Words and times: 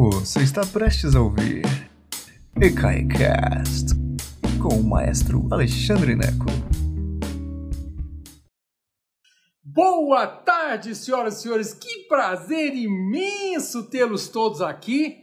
Você 0.00 0.44
está 0.44 0.64
prestes 0.64 1.16
a 1.16 1.20
ouvir 1.20 1.64
EKAICAST 2.62 3.96
com 4.62 4.76
o 4.76 4.88
maestro 4.88 5.48
Alexandre 5.50 6.14
Neco. 6.14 6.46
Boa 9.60 10.24
tarde, 10.24 10.94
senhoras 10.94 11.38
e 11.38 11.42
senhores. 11.42 11.74
Que 11.74 12.06
prazer 12.06 12.76
imenso 12.76 13.90
tê-los 13.90 14.28
todos 14.28 14.62
aqui. 14.62 15.16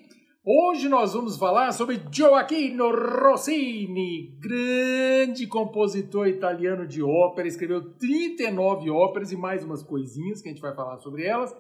Hoje 0.45 0.89
nós 0.89 1.13
vamos 1.13 1.37
falar 1.37 1.71
sobre 1.71 2.01
Gioacchino 2.11 2.91
Rossini, 2.91 4.37
grande 4.41 5.47
compositor 5.47 6.27
italiano 6.27 6.85
de 6.85 7.01
ópera, 7.01 7.47
escreveu 7.47 7.93
39 7.93 8.89
óperas 8.89 9.31
e 9.31 9.37
mais 9.37 9.63
umas 9.63 9.81
coisinhas 9.81 10.41
que 10.41 10.49
a 10.49 10.51
gente 10.51 10.61
vai 10.61 10.75
falar 10.75 10.97
sobre 10.97 11.23
elas. 11.23 11.55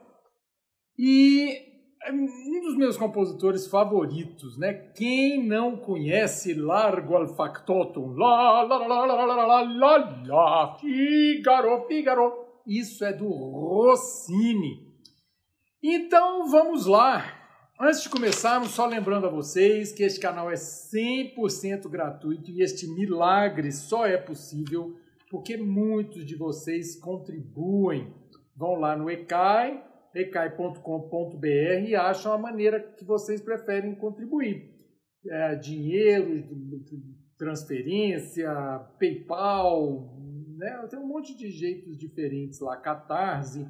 E 0.99 1.74
é 2.05 2.11
um 2.11 2.61
dos 2.61 2.77
meus 2.77 2.97
compositores 2.97 3.65
favoritos, 3.67 4.57
né? 4.57 4.73
Quem 4.95 5.43
não 5.43 5.75
conhece 5.75 6.53
Largo 6.53 7.15
al 7.15 7.27
Factotum, 7.27 8.13
lá, 8.15 8.61
lá, 8.61 8.77
lá, 8.77 8.87
lá, 8.87 9.05
lá, 9.05 9.35
lá, 9.35 9.61
lá, 9.63 10.05
lá, 10.27 10.77
Figaro, 10.77 11.87
Figaro, 11.87 12.33
isso 12.67 13.03
é 13.03 13.11
do 13.11 13.27
Rossini. 13.27 14.85
Então 15.81 16.47
vamos 16.47 16.85
lá. 16.85 17.41
Antes 17.81 18.03
de 18.03 18.09
começarmos, 18.09 18.69
só 18.69 18.85
lembrando 18.85 19.25
a 19.25 19.31
vocês 19.31 19.91
que 19.91 20.03
este 20.03 20.19
canal 20.19 20.49
é 20.49 20.53
100% 20.53 21.89
gratuito 21.89 22.51
e 22.51 22.61
este 22.61 22.87
milagre 22.87 23.71
só 23.71 24.05
é 24.05 24.15
possível 24.15 24.95
porque 25.29 25.57
muitos 25.57 26.25
de 26.25 26.35
vocês 26.35 26.95
contribuem. 26.95 28.13
Vão 28.55 28.75
lá 28.75 28.95
no 28.95 29.09
ECAI, 29.09 29.83
ecai.com.br 30.15 31.87
e 31.87 31.93
acham 31.93 32.31
a 32.31 32.37
maneira 32.37 32.79
que 32.79 33.03
vocês 33.03 33.41
preferem 33.41 33.93
contribuir. 33.93 34.73
É, 35.27 35.55
dinheiro, 35.55 36.43
transferência, 37.37 38.49
PayPal, 38.97 40.17
né? 40.57 40.87
tem 40.89 40.99
um 40.99 41.07
monte 41.07 41.35
de 41.35 41.49
jeitos 41.49 41.97
diferentes 41.97 42.59
lá, 42.59 42.77
Catarse. 42.77 43.67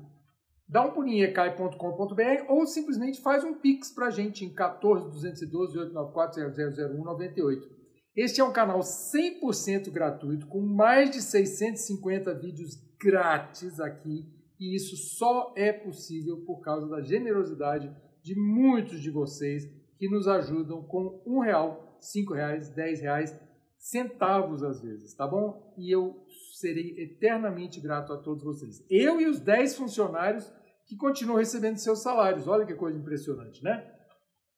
Dá 0.68 0.86
um 0.86 0.92
pulinho 0.92 1.26
ecai.com.br 1.26 2.46
ou 2.50 2.66
simplesmente 2.66 3.22
faz 3.22 3.44
um 3.44 3.56
pix 3.56 3.92
para 3.92 4.08
a 4.08 4.12
gente 4.12 4.44
em 4.44 4.54
14 4.54 5.12
212 5.12 5.78
894 5.78 6.54
000198. 6.54 7.76
Este 8.16 8.42
é 8.42 8.44
um 8.44 8.54
canal 8.54 8.80
100% 8.80 9.92
gratuito 9.92 10.48
com 10.48 10.62
mais 10.62 11.12
de 11.12 11.22
650 11.22 12.34
vídeos 12.36 12.76
grátis 13.00 13.80
aqui 13.80 14.26
e 14.60 14.76
isso 14.76 14.96
só 14.96 15.54
é 15.56 15.72
possível 15.72 16.38
por 16.46 16.62
causa 16.62 16.88
da 16.88 17.02
generosidade 17.02 17.94
de 18.22 18.36
muitos 18.36 19.02
de 19.02 19.12
vocês 19.12 19.66
que 19.98 20.10
nos 20.10 20.28
ajudam 20.28 20.84
com 20.84 21.22
um 21.26 21.40
real, 21.40 21.98
cinco 22.00 22.34
reais, 22.34 22.70
dez 22.70 23.02
reais, 23.02 23.38
centavos 23.78 24.64
às 24.64 24.82
vezes, 24.82 25.14
tá 25.14 25.28
bom? 25.28 25.74
E 25.78 25.92
eu 25.92 26.26
serei 26.54 26.96
eternamente 26.98 27.80
grato 27.80 28.14
a 28.14 28.18
todos 28.18 28.44
vocês. 28.44 28.84
Eu 28.90 29.22
e 29.22 29.28
os 29.28 29.40
dez 29.40 29.76
funcionários 29.76 30.52
que 30.88 30.96
continuam 30.96 31.38
recebendo 31.38 31.78
seus 31.78 32.02
salários. 32.02 32.48
Olha 32.48 32.66
que 32.66 32.74
coisa 32.74 32.98
impressionante, 32.98 33.64
né? 33.64 33.95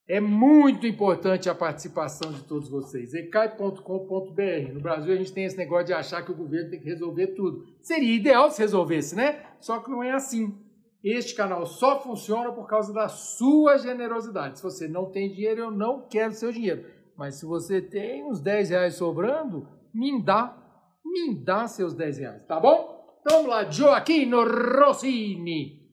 É 0.09 0.22
muito 0.22 0.88
importante 0.88 1.50
a 1.50 1.55
participação 1.55 2.31
de 2.31 2.41
todos 2.44 2.69
vocês. 2.69 3.13
ecai.com.br. 3.13 4.73
No 4.73 4.80
Brasil 4.80 5.14
a 5.14 5.17
gente 5.17 5.33
tem 5.33 5.44
esse 5.44 5.58
negócio 5.58 5.88
de 5.88 5.94
achar 5.94 6.23
que 6.23 6.31
o 6.31 6.36
governo 6.36 6.69
tem 6.69 6.80
que 6.80 6.86
resolver 6.86 7.27
tudo. 7.27 7.66
Seria 7.81 8.16
ideal 8.16 8.49
se 8.49 8.61
resolvesse, 8.61 9.17
né? 9.17 9.44
Só 9.59 9.80
que 9.80 9.91
não 9.91 10.02
é 10.02 10.11
assim. 10.11 10.58
Este 11.03 11.36
canal 11.36 11.66
só 11.66 12.02
funciona 12.02 12.53
por 12.53 12.67
causa 12.67 12.94
da 12.94 13.09
sua 13.09 13.77
generosidade. 13.77 14.59
Se 14.59 14.64
você 14.64 14.88
não 14.88 15.11
tem 15.11 15.30
dinheiro, 15.30 15.61
eu 15.61 15.72
não 15.72 16.08
quero 16.08 16.33
seu 16.33 16.53
dinheiro. 16.53 16.86
Mas 17.17 17.36
se 17.36 17.45
você 17.45 17.81
tem 17.81 18.23
uns 18.23 18.39
10 18.39 18.69
reais 18.69 18.95
sobrando, 18.95 19.67
me 19.94 20.23
dá, 20.23 20.55
me 21.03 21.36
dá 21.36 21.67
seus 21.67 21.93
10 21.93 22.17
reais, 22.20 22.45
tá 22.45 22.59
bom? 22.59 23.20
Então 23.20 23.37
vamos 23.37 23.49
lá, 23.49 23.70
Joaquino 23.70 24.43
Rossini. 24.45 25.86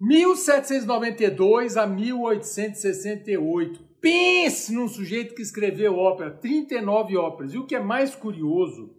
1792 0.00 1.76
a 1.76 1.86
1868. 1.86 3.84
Pense 4.00 4.72
num 4.72 4.88
sujeito 4.88 5.34
que 5.34 5.42
escreveu 5.42 5.96
ópera, 5.96 6.30
39 6.30 7.16
óperas. 7.16 7.54
E 7.54 7.58
o 7.58 7.66
que 7.66 7.74
é 7.74 7.80
mais 7.80 8.14
curioso 8.14 8.94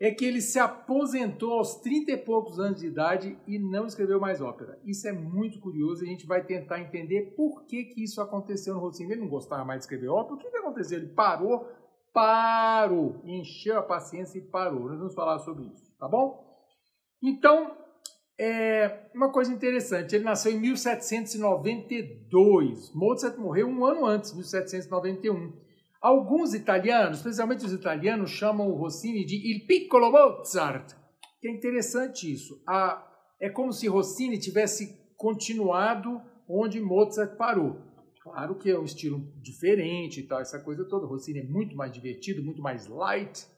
é 0.00 0.10
que 0.12 0.24
ele 0.24 0.40
se 0.40 0.58
aposentou 0.58 1.54
aos 1.54 1.76
30 1.76 2.12
e 2.12 2.16
poucos 2.16 2.58
anos 2.60 2.80
de 2.80 2.86
idade 2.86 3.36
e 3.46 3.58
não 3.58 3.86
escreveu 3.86 4.20
mais 4.20 4.40
ópera. 4.40 4.78
Isso 4.84 5.08
é 5.08 5.12
muito 5.12 5.60
curioso 5.60 6.04
e 6.04 6.08
a 6.08 6.10
gente 6.10 6.26
vai 6.26 6.44
tentar 6.44 6.80
entender 6.80 7.34
por 7.36 7.66
que, 7.66 7.84
que 7.84 8.04
isso 8.04 8.20
aconteceu 8.20 8.74
no 8.74 8.80
Rossini. 8.80 9.12
Ele 9.12 9.22
não 9.22 9.28
gostava 9.28 9.64
mais 9.64 9.80
de 9.80 9.84
escrever 9.84 10.08
ópera. 10.08 10.34
O 10.34 10.38
que, 10.38 10.50
que 10.50 10.56
aconteceu? 10.56 10.98
Ele 10.98 11.08
parou, 11.08 11.66
parou, 12.12 13.20
encheu 13.24 13.76
a 13.76 13.82
paciência 13.82 14.38
e 14.38 14.42
parou. 14.42 14.88
Nós 14.88 14.98
vamos 14.98 15.14
falar 15.14 15.40
sobre 15.40 15.64
isso, 15.66 15.92
tá 15.98 16.08
bom? 16.08 16.46
Então, 17.20 17.76
é 18.38 19.10
uma 19.14 19.32
coisa 19.32 19.52
interessante, 19.52 20.14
ele 20.14 20.24
nasceu 20.24 20.52
em 20.52 20.60
1792. 20.60 22.94
Mozart 22.94 23.36
morreu 23.36 23.66
um 23.66 23.84
ano 23.84 24.06
antes, 24.06 24.32
1791. 24.32 25.52
Alguns 26.00 26.54
italianos, 26.54 27.18
especialmente 27.18 27.64
os 27.64 27.72
italianos, 27.72 28.30
chamam 28.30 28.68
o 28.68 28.76
Rossini 28.76 29.24
de 29.24 29.34
Il 29.34 29.66
Piccolo 29.66 30.12
Mozart. 30.12 30.94
Que 31.40 31.48
é 31.48 31.50
interessante 31.50 32.32
isso. 32.32 32.62
A, 32.66 33.04
é 33.40 33.50
como 33.50 33.72
se 33.72 33.88
Rossini 33.88 34.38
tivesse 34.38 34.96
continuado 35.16 36.22
onde 36.48 36.80
Mozart 36.80 37.36
parou. 37.36 37.82
Claro 38.22 38.54
que 38.56 38.70
é 38.70 38.78
um 38.78 38.84
estilo 38.84 39.20
diferente 39.42 40.20
e 40.20 40.28
tal, 40.28 40.40
essa 40.40 40.60
coisa 40.60 40.84
toda. 40.84 41.06
Rossini 41.06 41.40
é 41.40 41.44
muito 41.44 41.74
mais 41.74 41.90
divertido, 41.90 42.44
muito 42.44 42.62
mais 42.62 42.86
light. 42.86 43.48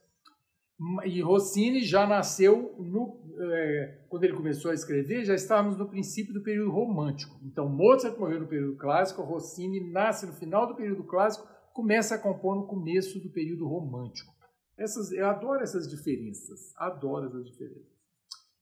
E 1.04 1.20
Rossini 1.20 1.82
já 1.82 2.06
nasceu 2.06 2.74
no, 2.78 3.20
é, 3.38 3.98
quando 4.08 4.24
ele 4.24 4.32
começou 4.32 4.70
a 4.70 4.74
escrever, 4.74 5.26
já 5.26 5.34
estávamos 5.34 5.76
no 5.76 5.86
princípio 5.86 6.32
do 6.32 6.42
período 6.42 6.70
romântico. 6.70 7.38
Então 7.44 7.68
Mozart 7.68 8.18
morreu 8.18 8.40
no 8.40 8.48
período 8.48 8.78
clássico, 8.78 9.22
Rossini 9.22 9.92
nasce 9.92 10.24
no 10.24 10.32
final 10.32 10.66
do 10.66 10.74
período 10.74 11.04
clássico, 11.04 11.46
começa 11.74 12.14
a 12.14 12.18
compor 12.18 12.56
no 12.56 12.66
começo 12.66 13.20
do 13.20 13.30
período 13.30 13.68
romântico. 13.68 14.32
Essas, 14.78 15.12
eu 15.12 15.26
adoro 15.26 15.62
essas 15.62 15.86
diferenças, 15.86 16.74
adoro 16.78 17.26
essas 17.26 17.44
diferenças, 17.44 17.92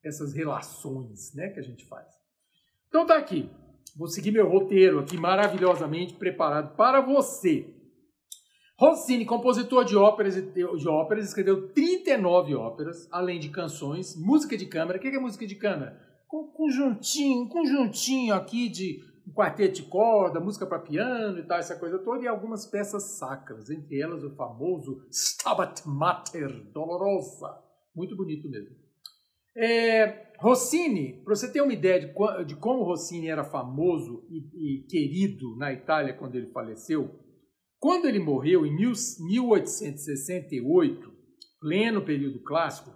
essas 0.02 0.34
relações, 0.34 1.32
né, 1.36 1.50
que 1.50 1.60
a 1.60 1.62
gente 1.62 1.86
faz. 1.86 2.08
Então 2.88 3.06
tá 3.06 3.16
aqui, 3.16 3.48
vou 3.96 4.08
seguir 4.08 4.32
meu 4.32 4.48
roteiro 4.48 4.98
aqui 4.98 5.16
maravilhosamente 5.16 6.14
preparado 6.14 6.74
para 6.74 7.00
você. 7.00 7.77
Rossini, 8.78 9.24
compositor 9.24 9.84
de 9.84 9.96
óperas, 9.96 10.36
de 10.36 10.88
óperas, 10.88 11.26
escreveu 11.26 11.68
39 11.72 12.54
óperas, 12.54 13.08
além 13.10 13.40
de 13.40 13.48
canções, 13.48 14.14
música 14.14 14.56
de 14.56 14.66
câmara. 14.66 14.98
O 14.98 15.00
que 15.00 15.08
é 15.08 15.18
música 15.18 15.44
de 15.44 15.56
câmara? 15.56 16.00
Conjuntinho, 16.28 17.48
conjuntinho 17.48 18.32
aqui 18.32 18.68
de 18.68 19.00
um 19.26 19.32
quarteto 19.32 19.82
de 19.82 19.82
corda, 19.82 20.38
música 20.38 20.64
para 20.64 20.78
piano 20.78 21.40
e 21.40 21.42
tal, 21.42 21.58
essa 21.58 21.74
coisa 21.74 21.98
toda, 21.98 22.22
e 22.22 22.28
algumas 22.28 22.66
peças 22.66 23.18
sacras, 23.18 23.68
entre 23.68 24.00
elas 24.00 24.22
o 24.22 24.30
famoso 24.36 25.04
Stabat 25.10 25.82
Mater 25.84 26.48
Dolorosa. 26.72 27.58
Muito 27.92 28.14
bonito 28.14 28.48
mesmo. 28.48 28.76
É, 29.56 30.30
Rossini, 30.38 31.14
para 31.24 31.34
você 31.34 31.50
ter 31.50 31.62
uma 31.62 31.72
ideia 31.72 31.98
de, 31.98 32.44
de 32.44 32.54
como 32.54 32.84
Rossini 32.84 33.26
era 33.26 33.42
famoso 33.42 34.24
e, 34.30 34.76
e 34.76 34.82
querido 34.84 35.56
na 35.56 35.72
Itália 35.72 36.14
quando 36.14 36.36
ele 36.36 36.52
faleceu, 36.52 37.26
quando 37.78 38.06
ele 38.06 38.18
morreu 38.18 38.66
em 38.66 38.74
1868, 38.74 41.12
pleno 41.60 42.04
período 42.04 42.42
clássico, 42.42 42.90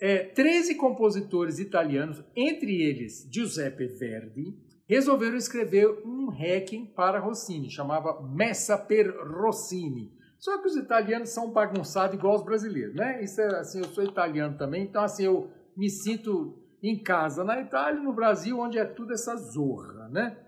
é, 0.00 0.24
13 0.24 0.74
compositores 0.74 1.58
italianos, 1.58 2.22
entre 2.36 2.82
eles 2.82 3.26
Giuseppe 3.32 3.86
Verdi, 3.86 4.54
resolveram 4.86 5.36
escrever 5.36 5.88
um 6.04 6.28
requiem 6.28 6.84
para 6.84 7.18
Rossini, 7.18 7.70
chamava 7.70 8.20
Messa 8.22 8.76
per 8.76 9.10
Rossini. 9.32 10.12
Só 10.38 10.60
que 10.60 10.68
os 10.68 10.76
italianos 10.76 11.30
são 11.30 11.50
bagunçados 11.50 12.18
igual 12.18 12.34
os 12.34 12.44
brasileiros, 12.44 12.94
né? 12.94 13.24
Isso 13.24 13.40
é 13.40 13.46
assim, 13.58 13.78
eu 13.78 13.86
sou 13.86 14.04
italiano 14.04 14.58
também, 14.58 14.84
então 14.84 15.02
assim 15.02 15.24
eu 15.24 15.50
me 15.74 15.88
sinto 15.88 16.62
em 16.82 17.02
casa 17.02 17.42
na 17.42 17.62
Itália, 17.62 18.02
no 18.02 18.12
Brasil, 18.12 18.58
onde 18.58 18.78
é 18.78 18.84
tudo 18.84 19.14
essa 19.14 19.34
zorra, 19.36 20.06
né? 20.10 20.43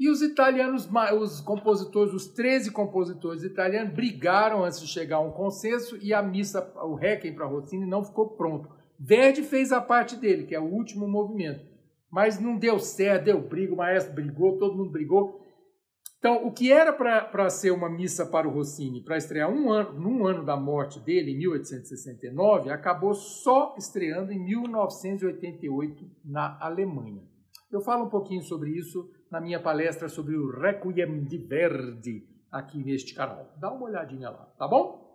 E 0.00 0.08
os 0.08 0.22
italianos, 0.22 0.88
os 1.20 1.42
compositores, 1.42 2.14
os 2.14 2.26
13 2.28 2.70
compositores 2.70 3.42
italianos 3.42 3.92
brigaram 3.92 4.64
antes 4.64 4.80
de 4.80 4.86
chegar 4.86 5.16
a 5.16 5.20
um 5.20 5.30
consenso 5.30 5.98
e 6.00 6.14
a 6.14 6.22
missa, 6.22 6.72
o 6.82 6.94
Requiem 6.94 7.34
para 7.34 7.44
Rossini 7.44 7.84
não 7.84 8.02
ficou 8.02 8.30
pronto. 8.30 8.70
Verdi 8.98 9.42
fez 9.42 9.72
a 9.72 9.80
parte 9.80 10.16
dele, 10.16 10.46
que 10.46 10.54
é 10.54 10.58
o 10.58 10.72
último 10.72 11.06
movimento. 11.06 11.66
Mas 12.10 12.40
não 12.40 12.56
deu 12.56 12.78
certo, 12.78 13.24
deu 13.24 13.46
briga, 13.46 13.74
o 13.74 13.76
maestro 13.76 14.14
brigou, 14.14 14.56
todo 14.56 14.74
mundo 14.74 14.90
brigou. 14.90 15.38
Então, 16.18 16.46
o 16.46 16.50
que 16.50 16.72
era 16.72 16.94
para 16.94 17.50
ser 17.50 17.70
uma 17.70 17.90
missa 17.90 18.24
para 18.24 18.48
o 18.48 18.50
Rossini, 18.50 19.04
para 19.04 19.18
estrear 19.18 19.50
um 19.50 19.70
ano, 19.70 20.00
num 20.00 20.26
ano 20.26 20.46
da 20.46 20.56
morte 20.56 20.98
dele, 20.98 21.32
em 21.32 21.38
1869, 21.38 22.70
acabou 22.70 23.12
só 23.12 23.74
estreando 23.76 24.32
em 24.32 24.42
1988 24.42 26.10
na 26.24 26.56
Alemanha. 26.58 27.22
Eu 27.70 27.82
falo 27.82 28.06
um 28.06 28.10
pouquinho 28.10 28.42
sobre 28.42 28.70
isso 28.70 29.19
na 29.30 29.40
minha 29.40 29.60
palestra 29.60 30.08
sobre 30.08 30.36
o 30.36 30.50
Requiem 30.50 31.24
de 31.24 31.38
Verdi 31.38 32.26
aqui 32.50 32.82
neste 32.82 33.14
canal. 33.14 33.54
Dá 33.58 33.72
uma 33.72 33.86
olhadinha 33.86 34.30
lá, 34.30 34.44
tá 34.58 34.66
bom? 34.66 35.08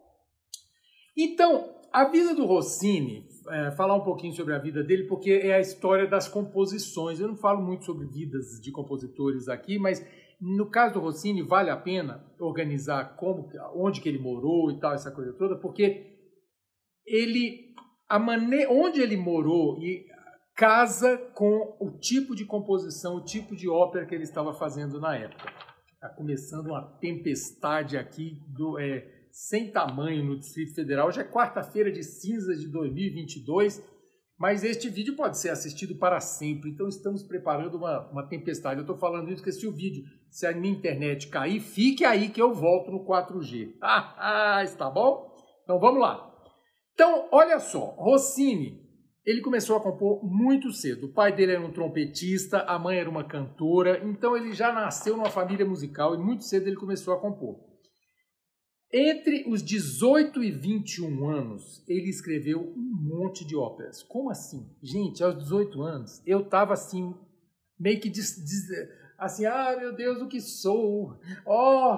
Então, 1.18 1.76
a 1.92 2.06
vida 2.10 2.36
do 2.36 2.46
Rossini, 2.46 3.28
é, 3.50 3.72
falar 3.72 3.96
um 3.96 4.04
pouquinho 4.04 4.34
sobre 4.34 4.54
a 4.54 4.60
vida 4.60 4.84
dele, 4.84 5.08
porque 5.08 5.32
é 5.32 5.54
a 5.54 5.60
história 5.60 6.08
das 6.08 6.28
composições. 6.28 7.20
Eu 7.20 7.28
não 7.28 7.38
falo 7.38 7.62
muito 7.62 7.86
sobre 7.86 8.06
vidas 8.08 8.60
de 8.62 8.72
compositores 8.72 9.48
aqui, 9.48 9.78
mas 9.80 10.06
no 10.42 10.70
caso 10.70 10.96
do 10.96 11.00
Rossini 11.00 11.42
vale 11.42 11.70
a 11.70 11.78
pena 11.78 12.26
organizar 12.40 13.16
como, 13.16 13.50
onde 13.74 14.02
que 14.02 14.10
ele 14.10 14.20
morou 14.20 14.72
e 14.72 14.80
tal, 14.80 14.94
essa 14.94 15.12
coisa 15.12 15.34
toda, 15.34 15.58
porque 15.58 16.14
ele 17.06 17.74
a 18.08 18.20
maneira 18.20 18.72
onde 18.72 19.02
ele 19.02 19.18
morou 19.18 19.82
e 19.82 20.06
casa 20.56 21.18
com 21.34 21.75
o 21.80 21.92
tipo 22.00 22.34
de 22.34 22.46
composição, 22.46 23.18
o 23.18 23.25
tipo 23.25 23.56
de 23.56 23.68
ópera 23.68 24.06
que 24.06 24.16
ele 24.16 24.24
estava 24.24 24.54
fazendo 24.54 25.00
na 25.00 25.16
época. 25.16 25.52
Está 25.94 26.10
começando 26.10 26.68
uma 26.68 26.81
tempestade 27.00 27.98
aqui 27.98 28.42
do 28.48 28.80
é, 28.80 29.06
sem 29.31 29.69
tamanho 29.69 30.24
no 30.24 30.40
Distrito 30.40 30.74
Federal. 30.74 31.12
Já 31.12 31.22
é 31.22 31.30
quarta-feira 31.30 31.92
de 31.92 32.04
cinzas 32.04 32.62
de 32.62 32.69
2022, 32.69 33.84
mas 34.38 34.63
este 34.63 34.88
vídeo 34.88 35.16
pode 35.16 35.38
ser 35.38 35.50
assistido 35.50 35.96
para 35.98 36.22
sempre. 36.22 36.69
Então 36.69 36.88
estamos 36.88 37.22
preparando 37.22 37.75
uma, 37.75 38.10
uma 38.10 38.28
tempestade. 38.28 38.78
Eu 38.78 38.84
estou 38.84 38.98
falando 38.98 39.28
isso 39.28 39.38
porque 39.38 39.51
se 39.51 39.68
o 39.68 39.74
vídeo, 39.74 40.06
se 40.30 40.48
a 40.48 40.54
minha 40.54 40.74
internet 40.74 41.28
cair, 41.28 41.60
fique 41.60 42.06
aí 42.06 42.30
que 42.30 42.42
eu 42.42 42.54
volto 42.54 42.92
no 42.92 43.06
4G. 43.06 43.74
Ah, 43.81 44.62
está 44.63 44.90
bom? 44.90 45.36
Então 45.63 45.80
vamos 45.80 46.00
lá. 46.00 46.31
Então, 46.94 47.28
olha 47.30 47.60
só, 47.60 47.94
Rossini, 47.98 48.85
ele 49.25 49.42
começou 49.42 49.75
a 49.75 49.81
compor 49.81 50.24
muito 50.24 50.72
cedo. 50.72 51.07
O 51.07 51.13
pai 51.13 51.36
dele 51.36 51.54
era 51.54 51.66
um 51.66 51.72
trompetista, 51.72 52.60
a 52.60 52.77
mãe 52.77 53.00
era 53.00 53.10
uma 53.10 53.24
cantora, 53.24 54.01
então 54.06 54.38
ele 54.38 54.54
já 54.54 54.72
nasceu 54.72 55.18
numa 55.18 55.30
família 55.30 55.66
musical 55.66 56.13
e 56.13 56.18
muito 56.18 56.44
cedo 56.44 56.68
ele 56.68 56.75
começou 56.75 57.13
a 57.13 57.19
compor. 57.19 57.60
Entre 58.94 59.44
os 59.50 59.63
18 59.63 60.44
e 60.44 60.51
21 60.51 61.27
anos, 61.27 61.83
ele 61.88 62.07
escreveu 62.07 62.62
um 62.62 63.18
monte 63.18 63.44
de 63.44 63.56
óperas. 63.56 64.04
Como 64.04 64.30
assim? 64.30 64.69
Gente, 64.81 65.24
aos 65.24 65.38
18 65.38 65.81
anos, 65.81 66.22
eu 66.25 66.42
estava 66.42 66.74
assim, 66.74 67.13
meio 67.80 68.00
que 68.00 68.10
des, 68.10 68.38
assim, 69.18 69.45
ah, 69.45 69.75
meu 69.77 69.94
Deus, 69.95 70.22
o 70.22 70.27
que 70.27 70.39
sou? 70.39 71.19
Oh, 71.45 71.98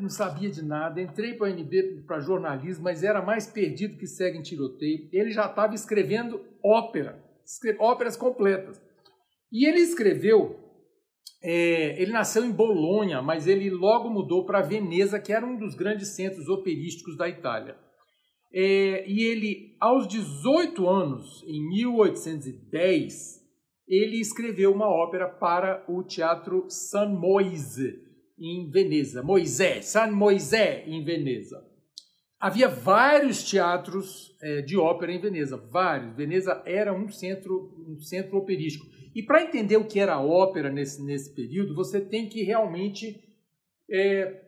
não 0.00 0.08
sabia 0.08 0.50
de 0.50 0.62
nada. 0.64 1.00
Entrei 1.00 1.34
para 1.34 1.48
a 1.48 1.50
UNB 1.50 2.04
para 2.06 2.20
jornalismo, 2.20 2.84
mas 2.84 3.02
era 3.02 3.22
mais 3.22 3.46
perdido 3.46 3.98
que 3.98 4.06
segue 4.06 4.38
em 4.38 4.42
tiroteio. 4.42 5.08
Ele 5.12 5.30
já 5.30 5.46
estava 5.46 5.74
escrevendo 5.74 6.40
ópera, 6.62 7.22
óperas 7.78 8.16
completas. 8.16 8.80
E 9.50 9.66
ele 9.66 9.80
escreveu, 9.80 10.58
é, 11.42 12.00
ele 12.00 12.12
nasceu 12.12 12.44
em 12.44 12.50
Bolonha, 12.50 13.22
mas 13.22 13.46
ele 13.46 13.70
logo 13.70 14.10
mudou 14.10 14.44
para 14.44 14.62
Veneza, 14.62 15.20
que 15.20 15.32
era 15.32 15.46
um 15.46 15.56
dos 15.56 15.74
grandes 15.74 16.08
centros 16.08 16.48
operísticos 16.48 17.16
da 17.16 17.28
Itália. 17.28 17.76
É, 18.52 19.08
e 19.08 19.22
ele, 19.22 19.76
aos 19.80 20.06
18 20.06 20.88
anos, 20.88 21.42
em 21.46 21.68
1810, 21.70 23.42
ele 23.86 24.20
escreveu 24.20 24.72
uma 24.72 24.88
ópera 24.88 25.28
para 25.28 25.84
o 25.88 26.02
Teatro 26.02 26.66
San 26.68 27.08
Moise, 27.08 28.03
em 28.38 28.70
Veneza. 28.70 29.22
Moisés, 29.22 29.86
San 29.86 30.10
Moisés, 30.10 30.86
em 30.86 31.04
Veneza. 31.04 31.64
Havia 32.38 32.68
vários 32.68 33.42
teatros 33.42 34.36
é, 34.42 34.60
de 34.60 34.76
ópera 34.76 35.12
em 35.12 35.20
Veneza, 35.20 35.56
vários. 35.56 36.14
Veneza 36.14 36.62
era 36.66 36.92
um 36.92 37.08
centro, 37.08 37.72
um 37.88 37.98
centro 38.00 38.36
operístico. 38.36 38.86
E 39.14 39.22
para 39.22 39.42
entender 39.42 39.76
o 39.76 39.86
que 39.86 40.00
era 40.00 40.20
ópera 40.20 40.70
nesse, 40.70 41.02
nesse 41.02 41.34
período, 41.34 41.74
você 41.74 42.00
tem 42.00 42.28
que 42.28 42.42
realmente 42.42 43.18
é, 43.90 44.42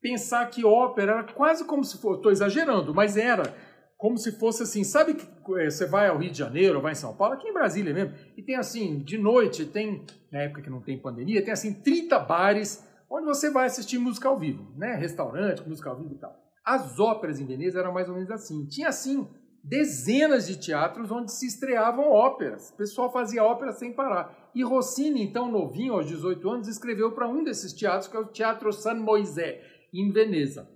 pensar 0.00 0.46
que 0.46 0.64
ópera 0.64 1.12
era 1.12 1.32
quase 1.32 1.64
como 1.64 1.84
se 1.84 1.98
fosse, 1.98 2.18
estou 2.18 2.32
exagerando, 2.32 2.94
mas 2.94 3.16
era 3.16 3.54
como 3.96 4.16
se 4.16 4.32
fosse 4.38 4.62
assim, 4.62 4.84
sabe 4.84 5.14
que 5.14 5.26
é, 5.58 5.68
você 5.68 5.84
vai 5.84 6.08
ao 6.08 6.18
Rio 6.18 6.30
de 6.30 6.38
Janeiro, 6.38 6.80
vai 6.80 6.92
em 6.92 6.94
São 6.94 7.16
Paulo, 7.16 7.34
aqui 7.34 7.48
em 7.48 7.52
Brasília 7.52 7.92
mesmo, 7.92 8.14
e 8.36 8.42
tem 8.42 8.54
assim, 8.54 9.00
de 9.00 9.18
noite, 9.18 9.66
tem, 9.66 10.04
na 10.30 10.42
época 10.42 10.62
que 10.62 10.70
não 10.70 10.80
tem 10.80 10.96
pandemia, 10.96 11.42
tem 11.44 11.52
assim 11.52 11.74
30 11.74 12.18
bares 12.20 12.87
onde 13.10 13.26
você 13.26 13.50
vai 13.50 13.66
assistir 13.66 13.98
música 13.98 14.28
ao 14.28 14.38
vivo, 14.38 14.72
né? 14.76 14.94
Restaurante, 14.94 15.66
música 15.68 15.90
ao 15.90 15.96
vivo 15.96 16.14
e 16.14 16.18
tal. 16.18 16.34
As 16.64 16.98
óperas 16.98 17.40
em 17.40 17.46
Veneza 17.46 17.78
eram 17.78 17.92
mais 17.92 18.08
ou 18.08 18.14
menos 18.14 18.30
assim. 18.30 18.66
Tinha 18.66 18.88
assim 18.88 19.26
dezenas 19.64 20.46
de 20.46 20.58
teatros 20.58 21.10
onde 21.10 21.32
se 21.32 21.46
estreavam 21.46 22.10
óperas. 22.10 22.70
O 22.70 22.76
pessoal 22.76 23.12
fazia 23.12 23.44
ópera 23.44 23.72
sem 23.72 23.92
parar. 23.92 24.50
E 24.54 24.62
Rossini, 24.62 25.22
então 25.22 25.50
novinho, 25.50 25.94
aos 25.94 26.06
18 26.06 26.48
anos, 26.48 26.68
escreveu 26.68 27.12
para 27.12 27.28
um 27.28 27.44
desses 27.44 27.72
teatros, 27.72 28.08
que 28.08 28.16
é 28.16 28.20
o 28.20 28.26
Teatro 28.26 28.72
San 28.72 28.94
Moisé, 28.94 29.62
em 29.92 30.10
Veneza. 30.10 30.68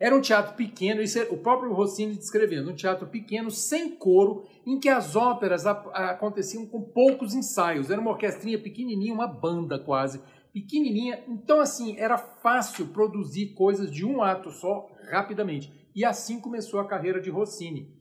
Era 0.00 0.14
um 0.14 0.20
teatro 0.20 0.54
pequeno, 0.54 1.02
isso 1.02 1.18
é 1.18 1.24
o 1.24 1.38
próprio 1.38 1.72
Rossini 1.72 2.14
descrevendo, 2.14 2.70
um 2.70 2.74
teatro 2.74 3.08
pequeno, 3.08 3.50
sem 3.50 3.96
coro, 3.96 4.44
em 4.64 4.78
que 4.78 4.88
as 4.88 5.16
óperas 5.16 5.66
aconteciam 5.66 6.64
com 6.66 6.80
poucos 6.80 7.34
ensaios. 7.34 7.90
Era 7.90 8.00
uma 8.00 8.12
orquestrinha 8.12 8.62
pequenininha, 8.62 9.12
uma 9.12 9.26
banda 9.26 9.76
quase, 9.76 10.22
pequenininha. 10.52 11.24
Então, 11.28 11.60
assim, 11.60 11.96
era 11.98 12.18
fácil 12.18 12.88
produzir 12.88 13.54
coisas 13.54 13.90
de 13.90 14.04
um 14.04 14.22
ato 14.22 14.50
só, 14.50 14.88
rapidamente. 15.10 15.72
E 15.94 16.04
assim 16.04 16.40
começou 16.40 16.80
a 16.80 16.86
carreira 16.86 17.20
de 17.20 17.30
Rossini. 17.30 17.96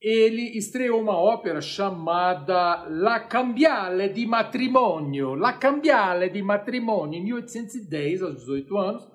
Ele 0.00 0.56
estreou 0.56 1.00
uma 1.00 1.16
ópera 1.16 1.60
chamada 1.60 2.86
La 2.88 3.20
Cambiale 3.20 4.08
di 4.08 4.26
Matrimonio. 4.26 5.34
La 5.34 5.54
Cambiale 5.54 6.28
di 6.28 6.42
Matrimonio, 6.42 7.18
em 7.18 7.24
1810, 7.24 8.22
aos 8.22 8.36
18 8.36 8.76
anos 8.76 9.14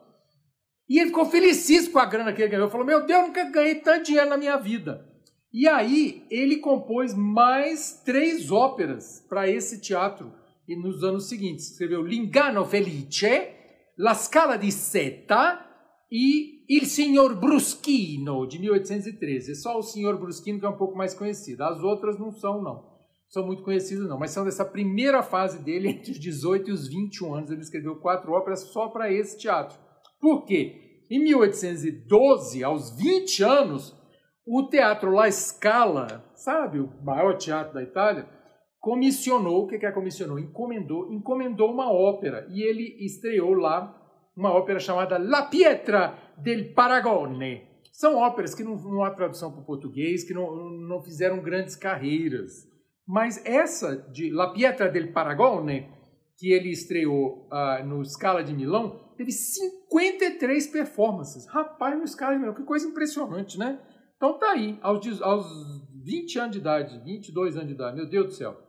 e 0.90 0.98
ele 0.98 1.10
ficou 1.10 1.26
felicíssimo 1.26 1.94
com 1.94 2.00
a 2.00 2.06
grana 2.06 2.34
que 2.34 2.42
ele 2.42 2.50
ganhou. 2.50 2.70
Falou: 2.70 2.86
Meu 2.86 3.06
Deus, 3.06 3.28
nunca 3.28 3.44
ganhei 3.44 3.76
tanto 3.76 4.06
dinheiro 4.06 4.30
na 4.30 4.38
minha 4.38 4.58
vida. 4.58 5.08
E 5.54 5.68
aí 5.68 6.26
ele 6.30 6.58
compôs 6.58 7.14
mais 7.14 8.02
três 8.04 8.52
óperas 8.52 9.24
para 9.30 9.48
esse 9.48 9.80
teatro 9.80 10.34
e 10.70 10.76
nos 10.76 11.04
anos 11.04 11.28
seguintes. 11.28 11.72
Escreveu 11.72 12.04
L'Ingano 12.04 12.64
Felice, 12.64 13.56
La 13.98 14.14
Scala 14.14 14.56
di 14.56 14.72
Seta 14.72 15.66
e 16.12 16.64
Il 16.70 16.86
Signor 16.86 17.36
Bruschino, 17.36 18.46
de 18.46 18.60
1813. 18.60 19.52
É 19.52 19.56
só 19.56 19.80
o 19.80 19.82
Signor 19.82 20.20
Bruschino 20.20 20.60
que 20.60 20.66
é 20.66 20.70
um 20.70 20.78
pouco 20.78 20.96
mais 20.96 21.16
conhecido. 21.16 21.64
As 21.64 21.82
outras 21.82 22.20
não 22.20 22.32
são, 22.32 22.62
não. 22.62 22.88
São 23.28 23.46
muito 23.46 23.64
conhecidas, 23.64 24.08
não. 24.08 24.20
Mas 24.20 24.30
são 24.30 24.46
dessa 24.46 24.64
primeira 24.64 25.24
fase 25.24 25.58
dele, 25.64 25.90
entre 25.90 26.12
os 26.12 26.20
18 26.20 26.70
e 26.70 26.74
os 26.74 26.88
21 26.88 27.34
anos. 27.34 27.52
Ele 27.52 27.62
escreveu 27.62 27.96
quatro 27.96 28.32
óperas 28.32 28.62
só 28.72 28.90
para 28.90 29.12
esse 29.12 29.40
teatro. 29.40 29.78
Por 30.22 30.46
quê? 30.46 31.06
Em 31.10 31.24
1812, 31.24 32.64
aos 32.64 32.96
20 32.96 33.44
anos, 33.44 33.96
o 34.46 34.68
Teatro 34.68 35.12
La 35.12 35.32
Scala, 35.32 36.24
sabe, 36.36 36.80
o 36.80 36.92
maior 37.04 37.36
teatro 37.38 37.74
da 37.74 37.82
Itália, 37.82 38.28
comissionou, 38.80 39.64
o 39.64 39.68
que 39.68 39.86
é 39.86 39.92
comissionou? 39.92 40.40
Encomendou, 40.40 41.12
encomendou 41.12 41.72
uma 41.72 41.92
ópera 41.92 42.48
e 42.50 42.62
ele 42.62 42.96
estreou 43.04 43.54
lá 43.54 43.96
uma 44.36 44.52
ópera 44.52 44.80
chamada 44.80 45.18
La 45.18 45.44
Pietra 45.44 46.18
del 46.38 46.74
Paragone. 46.74 47.68
São 47.92 48.16
óperas 48.16 48.56
que 48.56 48.64
não, 48.64 48.76
não 48.76 49.04
há 49.04 49.12
tradução 49.12 49.52
para 49.52 49.62
o 49.62 49.66
português, 49.66 50.24
que 50.24 50.34
não, 50.34 50.70
não 50.70 51.02
fizeram 51.02 51.42
grandes 51.42 51.76
carreiras. 51.76 52.66
Mas 53.06 53.44
essa 53.46 53.98
de 53.98 54.32
La 54.32 54.54
Pietra 54.54 54.88
del 54.88 55.12
Paragone, 55.12 55.90
que 56.38 56.54
ele 56.54 56.70
estreou 56.70 57.50
uh, 57.52 57.86
no 57.86 58.06
Scala 58.06 58.42
de 58.42 58.54
Milão, 58.54 59.14
teve 59.18 59.32
53 59.32 60.68
performances. 60.68 61.46
Rapaz, 61.48 62.00
no 62.00 62.08
Scala 62.08 62.34
de 62.34 62.40
Milão, 62.40 62.56
que 62.56 62.64
coisa 62.64 62.88
impressionante, 62.88 63.60
né? 63.60 63.78
Então 64.16 64.38
tá 64.38 64.52
aí, 64.52 64.80
aos, 64.82 65.22
aos 65.22 65.46
20 66.04 66.40
anos 66.40 66.52
de 66.54 66.60
idade, 66.60 67.04
22 67.04 67.56
anos 67.56 67.68
de 67.68 67.74
idade, 67.74 67.98
meu 67.98 68.10
Deus 68.10 68.28
do 68.28 68.32
céu. 68.32 68.69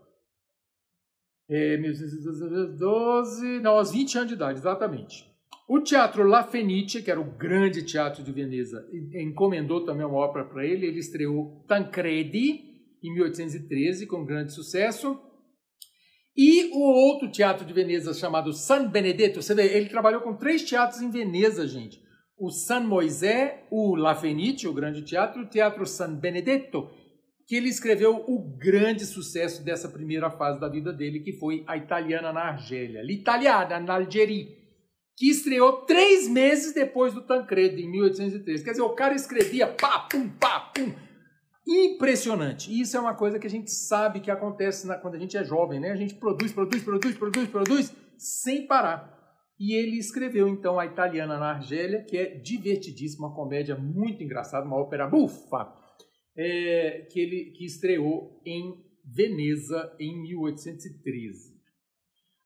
É, 1.51 1.77
1912, 1.77 3.59
não, 3.59 3.73
aos 3.73 3.91
20 3.91 4.19
anos 4.19 4.29
de 4.29 4.35
idade, 4.35 4.61
exatamente. 4.61 5.29
O 5.69 5.81
Teatro 5.81 6.23
La 6.23 6.45
Fenice, 6.45 7.03
que 7.03 7.11
era 7.11 7.21
o 7.21 7.37
grande 7.37 7.83
teatro 7.83 8.23
de 8.23 8.31
Veneza, 8.31 8.87
encomendou 9.15 9.85
também 9.85 10.07
uma 10.07 10.19
ópera 10.19 10.45
para 10.45 10.65
ele. 10.65 10.87
Ele 10.87 11.01
estreou 11.01 11.65
Tancredi, 11.67 12.71
em 13.03 13.15
1813, 13.15 14.07
com 14.07 14.25
grande 14.25 14.53
sucesso. 14.53 15.19
E 16.37 16.71
o 16.73 16.81
outro 16.81 17.31
teatro 17.31 17.67
de 17.67 17.73
Veneza 17.73 18.15
chamado 18.15 18.53
San 18.53 18.89
Benedetto, 18.89 19.43
você 19.43 19.53
vê, 19.53 19.77
ele 19.77 19.89
trabalhou 19.89 20.21
com 20.21 20.37
três 20.37 20.63
teatros 20.63 21.03
em 21.03 21.11
Veneza, 21.11 21.67
gente. 21.67 22.01
O 22.39 22.51
San 22.51 22.81
Moisé, 22.81 23.67
o 23.71 23.97
La 23.97 24.15
Fenice, 24.15 24.69
o 24.69 24.73
grande 24.73 25.03
teatro, 25.03 25.43
o 25.43 25.49
Teatro 25.49 25.85
San 25.85 26.15
Benedetto, 26.15 26.89
que 27.51 27.57
ele 27.57 27.69
escreveu 27.69 28.25
o 28.29 28.39
grande 28.39 29.05
sucesso 29.05 29.65
dessa 29.65 29.89
primeira 29.89 30.31
fase 30.31 30.61
da 30.61 30.69
vida 30.69 30.93
dele, 30.93 31.19
que 31.19 31.33
foi 31.33 31.65
a 31.67 31.77
Italiana 31.77 32.33
na 32.33 32.43
Argélia, 32.43 33.03
l'Italiana 33.03 33.81
na 33.81 33.95
Algérie, 33.95 34.57
que 35.17 35.29
estreou 35.29 35.85
três 35.85 36.29
meses 36.29 36.73
depois 36.73 37.13
do 37.13 37.23
Tancredo, 37.23 37.81
em 37.81 37.91
1813. 37.91 38.63
Quer 38.63 38.71
dizer, 38.71 38.83
o 38.83 38.95
cara 38.95 39.17
escrevia 39.17 39.67
pá, 39.67 40.07
pum, 40.09 40.29
pá, 40.29 40.61
pum, 40.61 40.93
impressionante. 41.67 42.71
E 42.71 42.83
isso 42.83 42.97
é 42.97 43.01
uma 43.01 43.17
coisa 43.17 43.37
que 43.37 43.49
a 43.49 43.51
gente 43.51 43.73
sabe 43.73 44.21
que 44.21 44.31
acontece 44.31 44.87
na, 44.87 44.97
quando 44.97 45.17
a 45.17 45.19
gente 45.19 45.37
é 45.37 45.43
jovem, 45.43 45.81
né? 45.81 45.91
A 45.91 45.97
gente 45.97 46.15
produz, 46.15 46.53
produz, 46.53 46.85
produz, 46.85 47.19
produz, 47.19 47.49
produz, 47.49 47.97
sem 48.17 48.65
parar. 48.65 49.19
E 49.59 49.75
ele 49.75 49.99
escreveu 49.99 50.47
então 50.47 50.79
a 50.79 50.87
Italiana 50.87 51.37
na 51.37 51.51
Argélia, 51.55 52.05
que 52.05 52.17
é 52.17 52.27
divertidíssima, 52.27 53.27
uma 53.27 53.35
comédia 53.35 53.75
muito 53.75 54.23
engraçada, 54.23 54.65
uma 54.65 54.77
ópera 54.77 55.09
bufa, 55.09 55.81
é, 56.37 57.07
que 57.11 57.21
ele 57.21 57.51
que 57.53 57.65
estreou 57.65 58.41
em 58.45 58.75
Veneza 59.05 59.95
em 59.99 60.21
1813. 60.23 61.51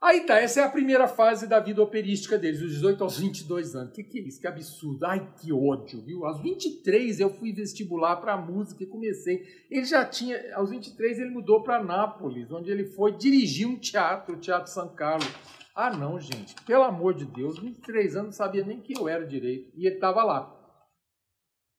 Aí 0.04 0.20
tá, 0.20 0.38
essa 0.38 0.60
é 0.60 0.64
a 0.64 0.68
primeira 0.68 1.08
fase 1.08 1.46
da 1.46 1.58
vida 1.58 1.82
operística 1.82 2.36
deles, 2.36 2.60
dos 2.60 2.72
18 2.72 3.02
aos 3.02 3.18
22 3.18 3.74
anos. 3.74 3.94
Que 3.94 4.04
que 4.04 4.18
é 4.18 4.22
isso? 4.22 4.38
Que 4.38 4.46
absurdo. 4.46 5.06
Ai, 5.06 5.32
que 5.40 5.50
ódio, 5.50 6.02
viu? 6.02 6.26
Aos 6.26 6.42
23 6.42 7.20
eu 7.20 7.30
fui 7.30 7.54
vestibular 7.54 8.16
para 8.16 8.36
música 8.36 8.82
e 8.82 8.86
comecei. 8.86 9.42
Ele 9.70 9.84
já 9.86 10.04
tinha, 10.04 10.38
aos 10.56 10.68
23 10.68 11.20
ele 11.20 11.30
mudou 11.30 11.62
para 11.62 11.82
Nápoles, 11.82 12.50
onde 12.50 12.70
ele 12.70 12.84
foi 12.84 13.16
dirigir 13.16 13.66
um 13.66 13.78
teatro, 13.78 14.34
o 14.34 14.38
Teatro 14.38 14.70
São 14.70 14.94
Carlos. 14.94 15.26
Ah, 15.74 15.90
não, 15.96 16.20
gente, 16.20 16.54
pelo 16.66 16.84
amor 16.84 17.14
de 17.14 17.24
Deus, 17.24 17.58
23 17.58 18.14
anos 18.14 18.26
não 18.26 18.32
sabia 18.32 18.62
nem 18.62 18.82
quem 18.82 18.96
eu 18.98 19.08
era 19.08 19.26
direito. 19.26 19.72
E 19.74 19.86
ele 19.86 19.94
estava 19.94 20.22
lá. 20.22 20.63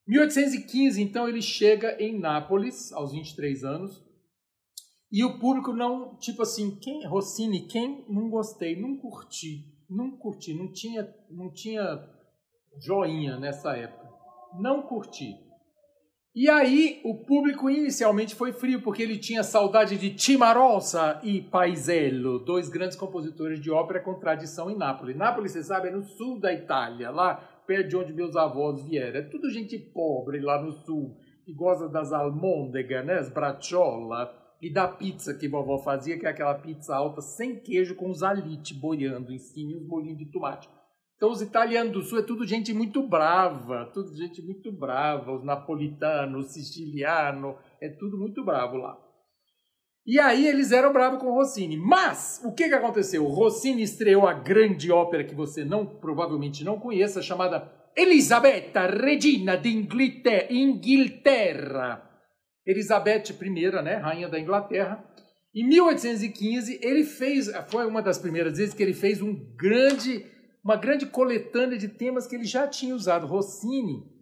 1815, 0.07 1.01
então, 1.01 1.27
ele 1.27 1.41
chega 1.41 2.01
em 2.01 2.19
Nápoles, 2.19 2.91
aos 2.93 3.11
23 3.11 3.63
anos, 3.63 4.03
e 5.11 5.23
o 5.23 5.39
público 5.39 5.71
não, 5.71 6.15
tipo 6.17 6.41
assim, 6.41 6.77
quem 6.81 7.05
Rossini, 7.07 7.67
quem 7.67 8.05
não 8.09 8.29
gostei, 8.29 8.79
não 8.79 8.97
curti, 8.97 9.63
não 9.89 10.11
curti, 10.17 10.53
não 10.53 10.71
tinha, 10.71 11.07
não 11.29 11.51
tinha 11.51 12.03
joinha 12.85 13.39
nessa 13.39 13.77
época. 13.77 14.05
Não 14.59 14.81
curti. 14.81 15.33
E 16.35 16.49
aí 16.49 16.99
o 17.05 17.23
público 17.23 17.69
inicialmente 17.69 18.35
foi 18.35 18.51
frio, 18.51 18.81
porque 18.81 19.01
ele 19.01 19.17
tinha 19.17 19.41
saudade 19.41 19.97
de 19.97 20.21
Cimarosa 20.21 21.21
e 21.23 21.41
Paisiello, 21.41 22.39
dois 22.39 22.67
grandes 22.67 22.97
compositores 22.97 23.61
de 23.61 23.71
ópera 23.71 24.01
com 24.01 24.19
tradição 24.19 24.69
em 24.69 24.77
Nápoles. 24.77 25.15
Nápoles, 25.15 25.53
você 25.53 25.63
sabe, 25.63 25.87
é 25.87 25.91
no 25.91 26.03
sul 26.03 26.37
da 26.37 26.51
Itália, 26.51 27.09
lá 27.09 27.54
perto 27.65 27.89
de 27.89 27.97
onde 27.97 28.13
meus 28.13 28.35
avós 28.35 28.83
vieram. 28.83 29.19
É 29.19 29.23
tudo 29.23 29.49
gente 29.49 29.77
pobre 29.77 30.39
lá 30.39 30.61
no 30.61 30.71
sul, 30.71 31.17
que 31.45 31.53
gosta 31.53 31.87
das 31.87 32.11
almôndegas, 32.11 33.05
né, 33.05 33.15
as 33.15 33.29
bracciola, 33.29 34.33
e 34.61 34.71
da 34.71 34.87
pizza 34.87 35.33
que 35.33 35.47
vovó 35.47 35.77
fazia, 35.77 36.17
que 36.17 36.25
é 36.25 36.29
aquela 36.29 36.55
pizza 36.55 36.95
alta 36.95 37.21
sem 37.21 37.59
queijo 37.59 37.95
com 37.95 38.09
os 38.09 38.21
boiando 38.79 39.31
em 39.31 39.37
cima 39.37 39.73
e 39.73 39.75
os 39.75 39.87
bolinhos 39.87 40.17
de 40.17 40.31
tomate. 40.31 40.69
Então 41.15 41.31
os 41.31 41.41
italianos 41.41 41.93
do 41.93 42.01
sul 42.01 42.19
é 42.19 42.23
tudo 42.23 42.45
gente 42.45 42.73
muito 42.73 43.07
brava, 43.07 43.89
tudo 43.93 44.15
gente 44.15 44.41
muito 44.41 44.71
brava, 44.71 45.33
os 45.33 45.43
napolitanos, 45.43 46.47
os 46.47 46.53
sicilianos, 46.53 47.55
é 47.79 47.89
tudo 47.89 48.17
muito 48.17 48.43
bravo 48.43 48.77
lá. 48.77 49.04
E 50.05 50.19
aí 50.19 50.47
eles 50.47 50.71
eram 50.71 50.93
bravos 50.93 51.19
com 51.19 51.31
o 51.31 51.33
Rossini. 51.33 51.77
Mas 51.77 52.39
o 52.43 52.51
que, 52.53 52.69
que 52.69 52.75
aconteceu? 52.75 53.25
O 53.25 53.29
Rossini 53.29 53.81
estreou 53.81 54.27
a 54.27 54.33
grande 54.33 54.91
ópera 54.91 55.23
que 55.23 55.33
você 55.33 55.65
não 55.65 55.83
provavelmente 55.85 56.63
não 56.63 56.79
conheça, 56.79 57.23
chamada 57.23 57.71
Elisabetta, 57.97 58.85
Regina 58.85 59.57
de 59.57 59.69
Inghilterra. 60.49 62.03
Elizabeth 62.67 63.31
I, 63.41 63.83
né, 63.83 63.95
rainha 63.95 64.29
da 64.29 64.39
Inglaterra. 64.39 65.03
Em 65.55 65.67
1815, 65.67 66.79
ele 66.83 67.03
fez, 67.03 67.49
foi 67.69 67.85
uma 67.87 68.01
das 68.01 68.19
primeiras 68.19 68.57
vezes 68.57 68.73
que 68.73 68.83
ele 68.83 68.93
fez 68.93 69.21
um 69.21 69.33
grande, 69.55 70.25
uma 70.63 70.75
grande 70.75 71.05
coletânea 71.05 71.77
de 71.77 71.87
temas 71.87 72.27
que 72.27 72.35
ele 72.35 72.43
já 72.43 72.67
tinha 72.67 72.93
usado. 72.93 73.25
Rossini 73.25 74.14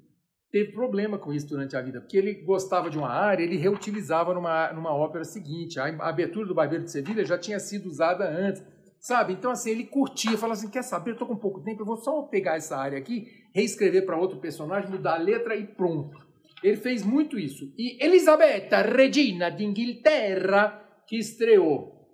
teve 0.54 0.72
problema 0.72 1.18
com 1.18 1.34
isso 1.34 1.48
durante 1.48 1.76
a 1.76 1.82
vida, 1.82 2.00
porque 2.00 2.16
ele 2.16 2.32
gostava 2.36 2.88
de 2.88 2.96
uma 2.96 3.10
área, 3.10 3.44
ele 3.44 3.58
reutilizava 3.58 4.36
numa, 4.36 4.72
numa 4.72 4.94
ópera 4.94 5.24
seguinte. 5.24 5.80
A, 5.80 5.88
abertura 6.08 6.46
do 6.46 6.54
Barbeiro 6.54 6.84
de 6.84 6.92
Sevilha 6.92 7.26
já 7.26 7.40
tinha 7.40 7.60
sido 7.60 7.88
usada 7.88 8.30
antes, 8.30 8.64
sabe? 9.00 9.34
Então, 9.34 9.50
assim, 9.50 9.72
ele 9.72 9.86
curtia, 9.86 10.38
falava 10.38 10.60
assim, 10.60 10.70
quer 10.70 10.84
saber, 10.84 11.12
eu 11.12 11.18
tô 11.18 11.26
com 11.26 11.36
pouco 11.36 11.60
tempo, 11.62 11.82
eu 11.82 11.86
vou 11.88 11.98
só 11.98 12.22
pegar 12.22 12.56
essa 12.56 12.78
área 12.78 13.00
aqui, 13.00 13.28
reescrever 13.52 14.06
para 14.06 14.16
outro 14.16 14.38
personagem, 14.38 14.92
mudar 14.92 15.16
a 15.16 15.18
letra 15.18 15.56
e 15.56 15.66
pronto. 15.66 16.16
Ele 16.64 16.78
fez 16.78 17.04
muito 17.04 17.40
isso. 17.40 17.74
E 17.76 17.98
Elisabetta, 18.06 18.84
regina 18.84 19.50
de 19.50 19.66
Inghilterra, 19.66 20.80
que 21.08 21.18
estreou 21.18 22.08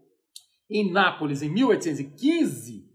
em 0.71 0.89
Nápoles 0.89 1.41
em 1.41 1.49
1815, 1.49 2.88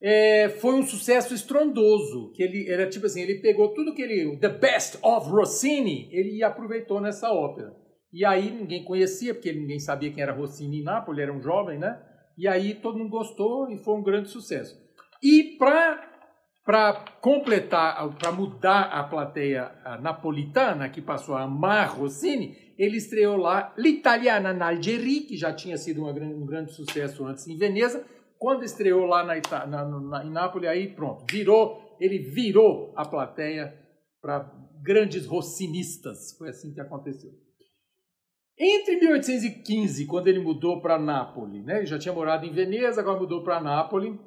é, 0.00 0.48
foi 0.60 0.74
um 0.74 0.82
sucesso 0.82 1.34
estrondoso. 1.34 2.32
Que 2.32 2.42
ele 2.42 2.70
era 2.70 2.88
tipo 2.88 3.06
assim, 3.06 3.22
ele 3.22 3.40
pegou 3.40 3.74
tudo 3.74 3.94
que 3.94 4.02
ele, 4.02 4.36
the 4.38 4.48
best 4.48 4.98
of 5.02 5.28
Rossini, 5.28 6.08
ele 6.12 6.42
aproveitou 6.42 7.00
nessa 7.00 7.32
ópera. 7.32 7.74
E 8.12 8.24
aí 8.24 8.50
ninguém 8.50 8.84
conhecia, 8.84 9.34
porque 9.34 9.52
ninguém 9.52 9.78
sabia 9.78 10.10
quem 10.10 10.22
era 10.22 10.32
Rossini 10.32 10.80
em 10.80 10.84
Nápoles, 10.84 11.22
era 11.22 11.32
um 11.32 11.42
jovem, 11.42 11.78
né? 11.78 12.00
E 12.36 12.46
aí 12.46 12.74
todo 12.74 12.98
mundo 12.98 13.10
gostou 13.10 13.70
e 13.70 13.78
foi 13.78 13.94
um 13.94 14.02
grande 14.02 14.28
sucesso. 14.28 14.76
E 15.22 15.56
para 15.58 16.06
para 16.64 17.02
completar, 17.22 18.14
para 18.18 18.30
mudar 18.30 18.82
a 18.92 19.02
plateia 19.02 19.72
napolitana, 20.02 20.90
que 20.90 21.00
passou 21.00 21.34
a 21.34 21.44
amar 21.44 21.96
Rossini, 21.96 22.54
ele 22.78 22.98
estreou 22.98 23.38
lá 23.38 23.72
L'Italiana 23.78 24.52
na 24.52 24.68
Algérie, 24.68 25.22
que 25.22 25.34
já 25.34 25.50
tinha 25.50 25.78
sido 25.78 26.02
uma, 26.02 26.10
um 26.10 26.44
grande 26.44 26.74
sucesso 26.74 27.24
antes 27.24 27.48
em 27.48 27.56
Veneza. 27.56 28.04
Quando 28.38 28.64
estreou 28.64 29.04
lá 29.04 29.24
na, 29.24 29.66
na, 29.66 29.84
na, 29.84 30.24
em 30.24 30.30
Nápoles, 30.30 30.68
aí 30.68 30.88
pronto, 30.88 31.24
virou, 31.30 31.96
ele 32.00 32.18
virou 32.18 32.92
a 32.96 33.04
plateia 33.04 33.74
para 34.20 34.52
grandes 34.82 35.26
rossinistas. 35.26 36.36
Foi 36.36 36.50
assim 36.50 36.72
que 36.72 36.80
aconteceu. 36.80 37.30
Entre 38.58 38.96
1815, 38.96 40.06
quando 40.06 40.26
ele 40.28 40.40
mudou 40.40 40.80
para 40.80 40.98
Nápoles, 40.98 41.64
né, 41.64 41.78
ele 41.78 41.86
já 41.86 41.98
tinha 41.98 42.12
morado 42.12 42.44
em 42.44 42.52
Veneza, 42.52 43.00
agora 43.00 43.20
mudou 43.20 43.42
para 43.42 43.60
Nápoles, 43.60 44.18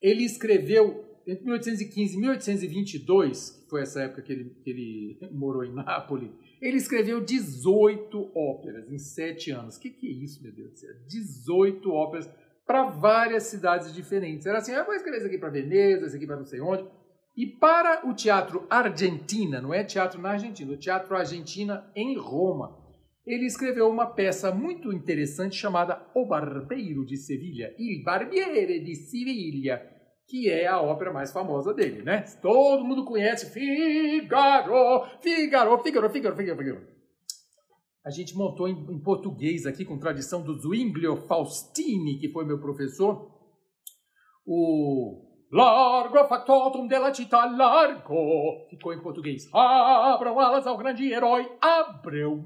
ele 0.00 0.24
escreveu 0.24 1.06
entre 1.26 1.44
1815 1.44 2.14
e 2.14 2.20
1822, 2.20 3.50
que 3.50 3.70
foi 3.70 3.82
essa 3.82 4.02
época 4.02 4.22
que 4.22 4.32
ele, 4.32 4.50
que 4.62 4.70
ele 4.70 5.18
morou 5.32 5.64
em 5.64 5.74
Nápoles, 5.74 6.30
ele 6.60 6.76
escreveu 6.76 7.22
18 7.22 8.32
óperas 8.34 8.90
em 8.90 8.98
sete 8.98 9.50
anos. 9.50 9.76
O 9.76 9.80
que, 9.80 9.90
que 9.90 10.06
é 10.06 10.10
isso, 10.10 10.42
meu 10.42 10.52
Deus 10.52 10.70
do 10.72 10.78
céu? 10.78 10.90
18 11.06 11.90
óperas 11.90 12.28
para 12.68 12.84
várias 12.84 13.44
cidades 13.44 13.94
diferentes. 13.94 14.44
Era 14.44 14.58
assim, 14.58 14.74
ah, 14.74 14.84
vou 14.84 14.94
escrever 14.94 15.16
isso 15.16 15.26
aqui 15.26 15.38
para 15.38 15.48
Veneza, 15.48 16.04
isso 16.04 16.14
aqui 16.14 16.26
para 16.26 16.36
não 16.36 16.44
sei 16.44 16.60
onde. 16.60 16.86
E 17.34 17.46
para 17.46 18.06
o 18.06 18.12
teatro 18.12 18.66
Argentina, 18.68 19.58
não 19.58 19.72
é 19.72 19.82
teatro 19.82 20.20
na 20.20 20.32
Argentina, 20.32 20.70
o 20.70 20.76
teatro 20.76 21.16
Argentina 21.16 21.90
em 21.96 22.18
Roma, 22.18 22.76
ele 23.26 23.46
escreveu 23.46 23.88
uma 23.88 24.06
peça 24.06 24.52
muito 24.54 24.92
interessante 24.92 25.56
chamada 25.56 26.06
O 26.14 26.26
Barbeiro 26.26 27.06
de 27.06 27.16
Sevilha, 27.16 27.74
Il 27.78 28.04
Barbiere 28.04 28.80
di 28.84 28.94
Siviglia, 28.94 29.80
que 30.26 30.50
é 30.50 30.66
a 30.66 30.78
ópera 30.78 31.10
mais 31.10 31.32
famosa 31.32 31.72
dele, 31.72 32.02
né? 32.02 32.22
Todo 32.42 32.84
mundo 32.84 33.06
conhece 33.06 33.50
Figaro, 33.50 35.06
Figaro, 35.22 35.82
Figaro, 35.82 36.10
Figaro, 36.10 36.36
Figaro. 36.36 36.97
A 38.04 38.10
gente 38.10 38.36
montou 38.36 38.68
em, 38.68 38.72
em 38.72 39.00
português 39.00 39.66
aqui, 39.66 39.84
com 39.84 39.98
tradição 39.98 40.42
do 40.42 40.58
Zwinglio 40.58 41.26
Faustini, 41.26 42.18
que 42.18 42.30
foi 42.30 42.44
meu 42.44 42.60
professor, 42.60 43.30
o 44.46 45.28
Largo 45.50 46.28
factotum 46.28 46.86
della 46.86 47.12
città 47.14 47.46
largo, 47.46 48.66
ficou 48.68 48.92
em 48.92 49.00
português. 49.00 49.48
Abram 49.54 50.38
alas 50.38 50.66
ao 50.66 50.76
grande 50.76 51.10
herói, 51.10 51.50
abram. 51.58 52.44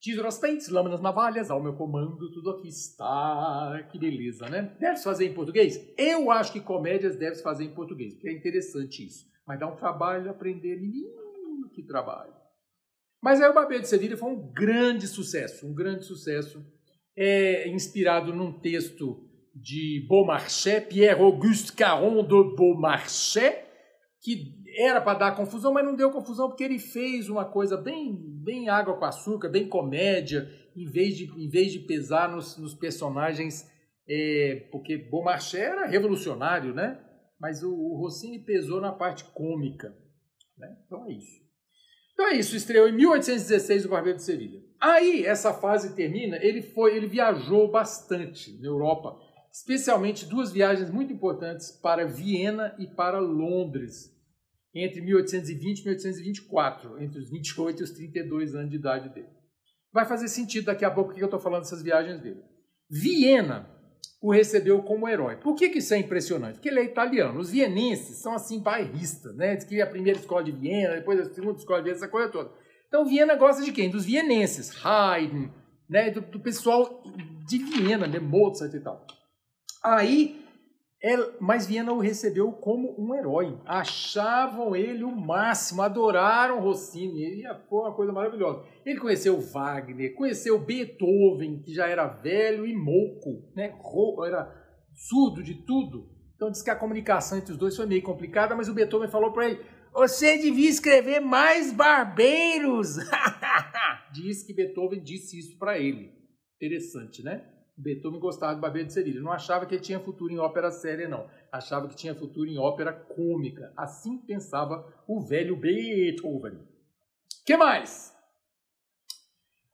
Tesouras 0.00 0.38
pentes, 0.38 0.68
lâminas 0.68 1.00
navalhas, 1.00 1.50
ao 1.50 1.60
meu 1.60 1.74
comando, 1.74 2.30
tudo 2.32 2.50
aqui 2.50 2.68
está. 2.68 3.88
Que 3.90 3.98
beleza, 3.98 4.48
né? 4.48 4.74
Deve-se 4.78 5.02
fazer 5.02 5.26
em 5.26 5.34
português? 5.34 5.76
Eu 5.98 6.30
acho 6.30 6.52
que 6.52 6.60
comédias 6.60 7.16
deve-se 7.16 7.42
fazer 7.42 7.64
em 7.64 7.74
português, 7.74 8.14
porque 8.14 8.28
é 8.28 8.32
interessante 8.32 9.04
isso. 9.04 9.26
Mas 9.44 9.58
dá 9.58 9.66
um 9.66 9.76
trabalho 9.76 10.30
aprender, 10.30 10.80
menino, 10.80 11.68
que 11.74 11.82
trabalho. 11.82 12.32
Mas 13.22 13.40
aí 13.40 13.50
o 13.50 13.54
Barbeiro 13.54 13.82
de 13.82 13.88
Sevilha 13.88 14.16
foi 14.16 14.30
um 14.30 14.52
grande 14.52 15.06
sucesso, 15.06 15.66
um 15.66 15.74
grande 15.74 16.04
sucesso, 16.04 16.64
é, 17.16 17.68
inspirado 17.68 18.32
num 18.34 18.52
texto 18.52 19.28
de 19.54 20.06
Beaumarchais, 20.08 20.86
Pierre-Auguste 20.86 21.72
Caron 21.72 22.22
de 22.22 22.56
Beaumarchais, 22.56 23.58
que 24.22 24.58
era 24.76 25.00
para 25.00 25.18
dar 25.18 25.36
confusão, 25.36 25.72
mas 25.72 25.84
não 25.84 25.96
deu 25.96 26.10
confusão 26.10 26.48
porque 26.48 26.64
ele 26.64 26.78
fez 26.78 27.28
uma 27.28 27.44
coisa 27.44 27.76
bem, 27.76 28.16
bem 28.42 28.68
água 28.68 28.96
com 28.96 29.04
açúcar, 29.04 29.48
bem 29.48 29.68
comédia, 29.68 30.48
em 30.74 30.86
vez 30.86 31.16
de, 31.16 31.24
em 31.24 31.48
vez 31.48 31.72
de 31.72 31.80
pesar 31.80 32.30
nos, 32.30 32.56
nos 32.56 32.74
personagens, 32.74 33.68
é, 34.08 34.68
porque 34.70 34.96
Beaumarchais 34.96 35.54
era 35.54 35.86
revolucionário, 35.86 36.72
né? 36.72 36.98
Mas 37.38 37.62
o, 37.62 37.72
o 37.72 37.96
Rossini 37.96 38.38
pesou 38.38 38.80
na 38.80 38.92
parte 38.92 39.24
cômica. 39.24 39.94
Né? 40.56 40.76
Então 40.86 41.06
é 41.06 41.12
isso. 41.12 41.49
Então 42.20 42.32
é 42.32 42.36
isso, 42.36 42.54
estreou 42.54 42.86
em 42.86 42.92
1816 42.92 43.86
o 43.86 43.88
Barbeiro 43.88 44.18
de 44.18 44.24
Sevilha. 44.24 44.62
Aí 44.78 45.24
essa 45.24 45.54
fase 45.54 45.94
termina, 45.94 46.36
ele 46.36 46.60
foi, 46.60 46.94
ele 46.94 47.06
viajou 47.06 47.70
bastante 47.70 48.60
na 48.60 48.68
Europa, 48.68 49.18
especialmente 49.50 50.26
duas 50.26 50.52
viagens 50.52 50.90
muito 50.90 51.14
importantes 51.14 51.70
para 51.70 52.06
Viena 52.06 52.76
e 52.78 52.86
para 52.86 53.18
Londres 53.18 54.14
entre 54.74 55.00
1820 55.00 55.78
e 55.78 55.84
1824, 55.84 57.02
entre 57.02 57.20
os 57.20 57.30
28 57.30 57.80
e 57.80 57.84
os 57.84 57.90
32 57.92 58.54
anos 58.54 58.70
de 58.70 58.76
idade 58.76 59.08
dele. 59.14 59.30
Vai 59.90 60.04
fazer 60.04 60.28
sentido 60.28 60.66
daqui 60.66 60.84
a 60.84 60.90
pouco 60.90 61.14
que 61.14 61.22
eu 61.22 61.24
estou 61.24 61.40
falando 61.40 61.62
dessas 61.62 61.82
viagens 61.82 62.20
dele. 62.20 62.42
Viena 62.90 63.66
o 64.20 64.30
recebeu 64.30 64.82
como 64.82 65.08
herói. 65.08 65.36
Por 65.36 65.54
que, 65.54 65.70
que 65.70 65.78
isso 65.78 65.94
é 65.94 65.98
impressionante? 65.98 66.54
Porque 66.54 66.68
ele 66.68 66.80
é 66.80 66.84
italiano. 66.84 67.40
Os 67.40 67.50
vienenses 67.50 68.18
são 68.18 68.34
assim 68.34 68.60
bairristas, 68.60 69.34
né? 69.34 69.56
Diz 69.56 69.64
que 69.64 69.80
a 69.80 69.86
primeira 69.86 70.18
escola 70.18 70.44
de 70.44 70.52
Viena, 70.52 70.96
depois 70.96 71.20
a 71.20 71.32
segunda 71.32 71.58
escola 71.58 71.78
de 71.78 71.84
Viena, 71.84 71.96
essa 71.96 72.08
coisa 72.08 72.28
toda. 72.28 72.50
Então 72.86 73.06
Viena 73.06 73.34
gosta 73.34 73.62
de 73.62 73.72
quem? 73.72 73.88
Dos 73.88 74.04
vienenses, 74.04 74.84
Haydn, 74.84 75.48
né? 75.88 76.10
do, 76.10 76.20
do 76.20 76.40
pessoal 76.40 77.02
de 77.46 77.58
Viena, 77.58 78.06
né? 78.06 78.18
Mozart 78.18 78.74
e 78.74 78.80
tal. 78.80 79.06
Aí 79.82 80.44
é, 81.02 81.16
mas 81.40 81.66
Viena 81.66 81.92
o 81.92 81.98
recebeu 81.98 82.52
como 82.52 82.94
um 82.98 83.14
herói. 83.14 83.58
Achavam 83.64 84.76
ele 84.76 85.02
o 85.02 85.10
máximo, 85.10 85.80
adoraram 85.80 86.60
Rossini. 86.60 87.22
Ele 87.22 87.48
foi 87.70 87.80
uma 87.80 87.94
coisa 87.94 88.12
maravilhosa. 88.12 88.62
Ele 88.84 89.00
conheceu 89.00 89.40
Wagner, 89.40 90.14
conheceu 90.14 90.58
Beethoven, 90.58 91.62
que 91.62 91.72
já 91.72 91.88
era 91.88 92.06
velho 92.06 92.66
e 92.66 92.74
mouco, 92.76 93.50
né? 93.56 93.74
era 94.26 94.54
surdo 94.94 95.42
de 95.42 95.54
tudo. 95.64 96.06
Então 96.36 96.50
diz 96.50 96.62
que 96.62 96.70
a 96.70 96.76
comunicação 96.76 97.38
entre 97.38 97.52
os 97.52 97.58
dois 97.58 97.74
foi 97.74 97.86
meio 97.86 98.02
complicada, 98.02 98.54
mas 98.54 98.68
o 98.68 98.74
Beethoven 98.74 99.08
falou 99.08 99.32
para 99.32 99.48
ele: 99.48 99.60
Você 99.94 100.36
devia 100.36 100.68
escrever 100.68 101.20
mais 101.20 101.72
barbeiros. 101.72 102.96
diz 104.12 104.42
que 104.42 104.52
Beethoven 104.52 105.02
disse 105.02 105.38
isso 105.38 105.58
para 105.58 105.78
ele. 105.78 106.12
Interessante, 106.56 107.22
né? 107.22 107.42
Beethoven 107.80 108.20
gostava 108.20 108.54
de 108.54 108.60
Barbeiro 108.60 108.88
de 108.88 108.92
Sevilha. 108.92 109.20
Não 109.20 109.32
achava 109.32 109.66
que 109.66 109.74
ele 109.74 109.82
tinha 109.82 110.00
futuro 110.00 110.32
em 110.32 110.38
ópera 110.38 110.70
séria, 110.70 111.08
não. 111.08 111.26
Achava 111.50 111.88
que 111.88 111.96
tinha 111.96 112.14
futuro 112.14 112.48
em 112.48 112.58
ópera 112.58 112.92
cômica. 112.92 113.72
Assim 113.76 114.18
pensava 114.18 114.86
o 115.06 115.20
velho 115.20 115.56
Beethoven. 115.56 116.58
que 117.44 117.56
mais? 117.56 118.14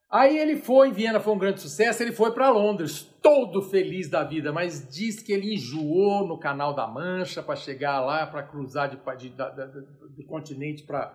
Aí 0.09 0.39
ele 0.39 0.57
foi, 0.57 0.89
em 0.89 0.93
Viena 0.93 1.19
foi 1.19 1.35
um 1.35 1.39
grande 1.39 1.61
sucesso, 1.61 2.01
ele 2.01 2.13
foi 2.13 2.31
para 2.31 2.49
Londres, 2.49 3.03
todo 3.21 3.61
feliz 3.61 4.09
da 4.09 4.23
vida, 4.23 4.53
mas 4.53 4.89
diz 4.89 5.21
que 5.21 5.33
ele 5.33 5.55
enjoou 5.55 6.25
no 6.27 6.39
Canal 6.39 6.73
da 6.73 6.87
Mancha 6.87 7.43
para 7.43 7.57
chegar 7.57 8.01
lá, 8.01 8.25
para 8.25 8.45
cruzar 8.45 8.89
de, 8.89 8.97
de, 8.97 9.31
de, 9.31 10.17
do 10.17 10.25
continente 10.25 10.85
para 10.85 11.13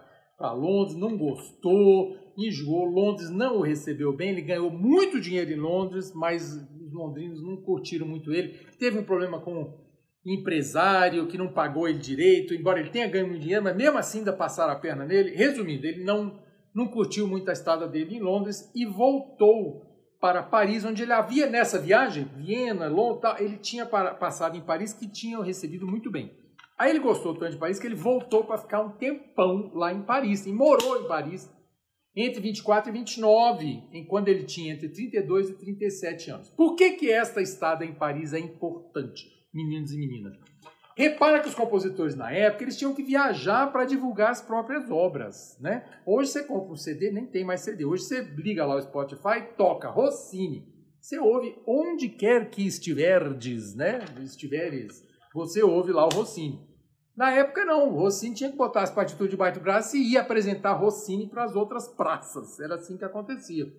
Londres, 0.51 0.97
não 0.97 1.17
gostou, 1.17 2.17
enjoou. 2.37 2.83
Londres 2.83 3.29
não 3.29 3.59
o 3.59 3.61
recebeu 3.61 4.13
bem, 4.13 4.31
ele 4.31 4.41
ganhou 4.41 4.69
muito 4.69 5.21
dinheiro 5.21 5.51
em 5.51 5.59
Londres, 5.59 6.11
mas 6.13 6.59
os 6.91 6.97
londrinos 6.97 7.41
não 7.41 7.57
curtiram 7.57 8.05
muito 8.05 8.33
ele. 8.33 8.59
Teve 8.77 8.99
um 8.99 9.03
problema 9.03 9.39
com 9.39 9.79
empresário 10.25 11.25
que 11.27 11.37
não 11.37 11.51
pagou 11.51 11.87
ele 11.87 11.97
direito, 11.97 12.53
embora 12.53 12.79
ele 12.79 12.89
tenha 12.89 13.07
ganho 13.07 13.27
muito 13.27 13.41
dinheiro, 13.41 13.63
mas 13.63 13.75
mesmo 13.75 13.97
assim 13.97 14.19
ainda 14.19 14.33
passaram 14.33 14.73
a 14.73 14.79
perna 14.79 15.05
nele. 15.05 15.35
Resumindo, 15.35 15.87
ele 15.87 16.03
não, 16.03 16.39
não 16.75 16.87
curtiu 16.87 17.27
muito 17.27 17.49
a 17.49 17.53
estada 17.53 17.87
dele 17.87 18.17
em 18.17 18.19
Londres 18.19 18.69
e 18.75 18.85
voltou 18.85 19.89
para 20.19 20.43
Paris, 20.43 20.85
onde 20.85 21.01
ele 21.01 21.13
havia 21.13 21.49
nessa 21.49 21.79
viagem, 21.79 22.25
Viena, 22.35 22.87
Londres, 22.87 23.33
ele 23.39 23.57
tinha 23.57 23.85
passado 23.87 24.55
em 24.55 24.61
Paris 24.61 24.93
que 24.93 25.07
tinham 25.07 25.41
recebido 25.41 25.87
muito 25.87 26.11
bem. 26.11 26.31
Aí 26.77 26.91
ele 26.91 26.99
gostou 26.99 27.33
tanto 27.33 27.53
de 27.53 27.57
Paris 27.57 27.79
que 27.79 27.87
ele 27.87 27.95
voltou 27.95 28.43
para 28.43 28.59
ficar 28.59 28.81
um 28.81 28.91
tempão 28.91 29.71
lá 29.73 29.91
em 29.91 30.03
Paris 30.03 30.45
e 30.45 30.53
morou 30.53 31.01
em 31.01 31.07
Paris 31.07 31.51
entre 32.15 32.41
24 32.41 32.89
e 32.89 32.93
29, 32.93 33.83
em 33.91 34.05
quando 34.05 34.27
ele 34.27 34.43
tinha 34.43 34.73
entre 34.73 34.89
32 34.89 35.49
e 35.49 35.53
37 35.53 36.31
anos. 36.31 36.49
Por 36.49 36.75
que, 36.75 36.91
que 36.91 37.09
esta 37.09 37.41
estada 37.41 37.85
em 37.85 37.93
Paris 37.93 38.33
é 38.33 38.39
importante, 38.39 39.27
meninos 39.53 39.93
e 39.93 39.97
meninas? 39.97 40.37
Repara 40.95 41.39
que 41.39 41.47
os 41.47 41.55
compositores 41.55 42.15
na 42.15 42.31
época 42.31 42.63
eles 42.63 42.77
tinham 42.77 42.93
que 42.93 43.01
viajar 43.01 43.71
para 43.71 43.85
divulgar 43.85 44.31
as 44.31 44.41
próprias 44.41 44.91
obras, 44.91 45.57
né? 45.59 45.85
Hoje 46.05 46.31
você 46.31 46.43
compra 46.43 46.73
um 46.73 46.75
CD, 46.75 47.11
nem 47.11 47.25
tem 47.25 47.45
mais 47.45 47.61
CD. 47.61 47.85
Hoje 47.85 48.03
você 48.03 48.21
liga 48.21 48.65
lá 48.65 48.75
o 48.75 48.81
Spotify, 48.81 49.41
toca 49.57 49.89
Rossini. 49.89 50.67
Você 50.99 51.17
ouve 51.17 51.57
onde 51.65 52.09
quer 52.09 52.49
que 52.49 52.67
estiverdes, 52.67 53.73
né? 53.73 53.99
Estiveres, 54.21 55.03
você 55.33 55.63
ouve 55.63 55.91
lá 55.91 56.05
o 56.05 56.09
Rossini. 56.09 56.59
Na 57.21 57.29
época, 57.29 57.63
não. 57.63 57.91
Rossini 57.91 58.33
tinha 58.33 58.49
que 58.49 58.57
botar 58.57 58.81
as 58.81 58.89
partituras 58.89 59.29
debaixo 59.29 59.59
do 59.59 59.63
braço 59.63 59.95
e 59.95 60.13
ir 60.13 60.17
apresentar 60.17 60.73
Rossini 60.73 61.29
para 61.29 61.43
as 61.43 61.55
outras 61.55 61.87
praças. 61.87 62.59
Era 62.59 62.73
assim 62.73 62.97
que 62.97 63.05
acontecia. 63.05 63.71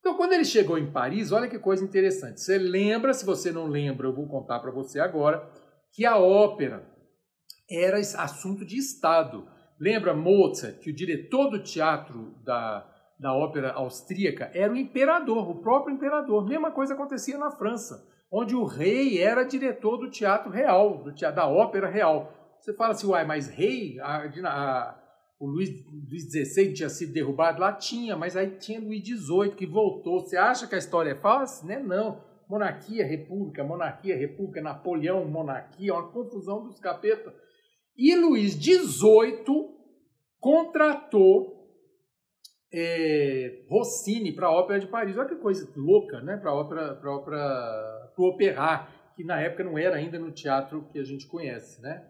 Então, 0.00 0.16
quando 0.16 0.32
ele 0.32 0.44
chegou 0.44 0.76
em 0.76 0.90
Paris, 0.90 1.30
olha 1.30 1.46
que 1.46 1.56
coisa 1.56 1.84
interessante. 1.84 2.40
Você 2.40 2.58
lembra, 2.58 3.14
se 3.14 3.24
você 3.24 3.52
não 3.52 3.68
lembra, 3.68 4.08
eu 4.08 4.12
vou 4.12 4.26
contar 4.26 4.58
para 4.58 4.72
você 4.72 4.98
agora, 4.98 5.48
que 5.92 6.04
a 6.04 6.18
ópera 6.18 6.84
era 7.70 7.96
assunto 7.96 8.66
de 8.66 8.76
Estado. 8.76 9.46
Lembra 9.78 10.12
Mozart, 10.12 10.80
que 10.80 10.90
o 10.90 10.96
diretor 10.96 11.48
do 11.48 11.62
teatro 11.62 12.34
da, 12.44 12.84
da 13.20 13.32
ópera 13.32 13.70
austríaca 13.70 14.50
era 14.52 14.72
o 14.72 14.76
imperador, 14.76 15.48
o 15.48 15.62
próprio 15.62 15.94
imperador. 15.94 16.44
Mesma 16.44 16.72
coisa 16.72 16.94
acontecia 16.94 17.38
na 17.38 17.52
França, 17.52 18.04
onde 18.32 18.56
o 18.56 18.64
rei 18.64 19.22
era 19.22 19.44
diretor 19.44 19.96
do 19.96 20.10
teatro 20.10 20.50
real, 20.50 21.04
do 21.04 21.14
teatro, 21.14 21.36
da 21.36 21.46
ópera 21.46 21.88
real. 21.88 22.39
Você 22.60 22.74
fala 22.74 22.92
assim, 22.92 23.06
uai, 23.06 23.24
mas 23.24 23.48
rei, 23.48 23.98
a, 24.00 24.26
a, 24.44 25.02
o 25.38 25.46
Luiz, 25.46 25.70
Luiz 25.86 26.30
XVI 26.30 26.74
tinha 26.74 26.88
sido 26.90 27.12
derrubado? 27.12 27.60
Lá 27.60 27.72
tinha, 27.72 28.16
mas 28.16 28.36
aí 28.36 28.50
tinha 28.58 28.78
Luiz 28.78 29.02
XVIII 29.02 29.54
que 29.56 29.66
voltou. 29.66 30.20
Você 30.20 30.36
acha 30.36 30.66
que 30.66 30.74
a 30.74 30.78
história 30.78 31.12
é 31.12 31.14
falsa? 31.14 31.66
Né? 31.66 31.78
Não. 31.78 32.22
Monarquia, 32.48 33.06
república, 33.06 33.64
monarquia, 33.64 34.16
república, 34.16 34.60
Napoleão, 34.60 35.24
monarquia, 35.24 35.94
uma 35.94 36.10
confusão 36.10 36.64
dos 36.64 36.78
capetas. 36.78 37.32
E 37.96 38.14
Luiz 38.14 38.52
XVIII 38.52 39.70
contratou 40.38 41.60
é, 42.72 43.64
Rossini 43.68 44.32
para 44.32 44.48
a 44.48 44.52
Ópera 44.52 44.80
de 44.80 44.86
Paris. 44.86 45.16
Olha 45.16 45.28
que 45.28 45.36
coisa 45.36 45.70
louca, 45.76 46.20
né? 46.20 46.36
Para 46.36 46.52
ópera, 46.52 46.94
para 46.94 47.10
ópera, 47.10 48.10
para 48.14 48.22
o 48.22 48.28
Opéra, 48.28 48.88
que 49.16 49.24
na 49.24 49.40
época 49.40 49.64
não 49.64 49.78
era 49.78 49.96
ainda 49.96 50.18
no 50.18 50.30
teatro 50.30 50.88
que 50.92 50.98
a 50.98 51.04
gente 51.04 51.26
conhece, 51.26 51.80
né? 51.80 52.04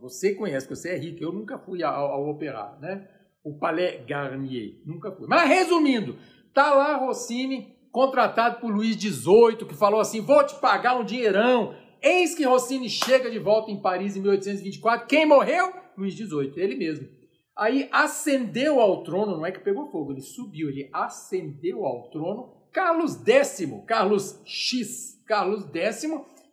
Você 0.00 0.34
conhece, 0.34 0.68
você 0.68 0.90
é 0.90 0.96
rico. 0.96 1.22
Eu 1.22 1.32
nunca 1.32 1.58
fui 1.58 1.82
ao, 1.82 2.12
ao 2.12 2.28
operar, 2.28 2.78
né? 2.80 3.08
O 3.44 3.58
Palais 3.58 4.04
Garnier, 4.06 4.80
nunca 4.84 5.12
fui. 5.12 5.26
Mas 5.28 5.48
resumindo, 5.48 6.18
tá 6.52 6.74
lá 6.74 6.96
Rossini, 6.96 7.76
contratado 7.90 8.60
por 8.60 8.72
Luiz 8.72 8.96
XVIII, 8.96 9.66
que 9.68 9.74
falou 9.74 10.00
assim: 10.00 10.20
vou 10.20 10.44
te 10.44 10.54
pagar 10.56 10.98
um 10.98 11.04
dinheirão. 11.04 11.74
Eis 12.00 12.34
que 12.34 12.44
Rossini 12.44 12.88
chega 12.88 13.30
de 13.30 13.38
volta 13.38 13.70
em 13.70 13.80
Paris 13.80 14.16
em 14.16 14.20
1824. 14.20 15.06
Quem 15.06 15.26
morreu? 15.26 15.72
Luiz 15.96 16.14
XVIII, 16.14 16.52
ele 16.56 16.76
mesmo. 16.76 17.08
Aí 17.56 17.88
ascendeu 17.90 18.78
ao 18.78 19.02
trono, 19.02 19.36
não 19.36 19.44
é 19.44 19.50
que 19.50 19.58
pegou 19.58 19.90
fogo, 19.90 20.12
ele 20.12 20.20
subiu, 20.20 20.68
ele 20.68 20.88
ascendeu 20.92 21.84
ao 21.84 22.08
trono 22.08 22.54
Carlos 22.72 23.20
X, 23.26 23.68
Carlos 23.84 24.40
X, 24.44 25.20
Carlos 25.26 25.64
X, 25.74 26.04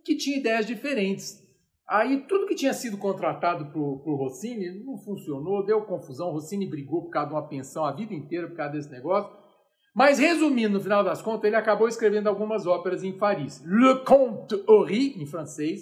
que 0.04 0.16
tinha 0.16 0.38
ideias 0.38 0.66
diferentes. 0.66 1.45
Aí 1.88 2.26
tudo 2.28 2.48
que 2.48 2.56
tinha 2.56 2.74
sido 2.74 2.98
contratado 2.98 3.72
para 3.72 3.80
o 3.80 4.16
Rossini 4.16 4.84
não 4.84 4.98
funcionou, 4.98 5.64
deu 5.64 5.82
confusão. 5.84 6.30
O 6.30 6.32
Rossini 6.32 6.68
brigou 6.68 7.04
por 7.04 7.12
causa 7.12 7.30
de 7.30 7.36
uma 7.36 7.48
pensão 7.48 7.86
a 7.86 7.92
vida 7.92 8.14
inteira 8.14 8.48
por 8.48 8.58
causa 8.58 8.74
desse 8.74 8.90
negócio. 8.90 9.32
Mas 9.94 10.18
resumindo, 10.18 10.74
no 10.74 10.82
final 10.82 11.04
das 11.04 11.22
contas, 11.22 11.46
ele 11.46 11.56
acabou 11.56 11.88
escrevendo 11.88 12.28
algumas 12.28 12.66
óperas 12.66 13.04
em 13.04 13.16
Paris. 13.16 13.64
Le 13.66 14.04
Comte 14.04 14.56
Horry, 14.68 15.22
em 15.22 15.26
francês, 15.28 15.82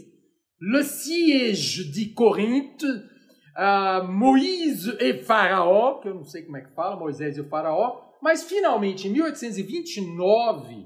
Le 0.62 0.84
Siège 0.84 1.90
de 1.92 2.14
Corinthe, 2.14 2.86
uh, 2.86 4.06
Moïse 4.08 4.96
et 5.00 5.24
Faraó, 5.24 6.00
que 6.00 6.10
eu 6.10 6.16
não 6.16 6.26
sei 6.26 6.44
como 6.44 6.58
é 6.58 6.62
que 6.62 6.76
fala, 6.76 6.96
Moisés 6.98 7.38
e 7.38 7.42
o 7.42 7.50
Faraó. 7.50 8.02
Mas 8.22 8.44
finalmente, 8.44 9.08
em 9.08 9.12
1829, 9.12 10.86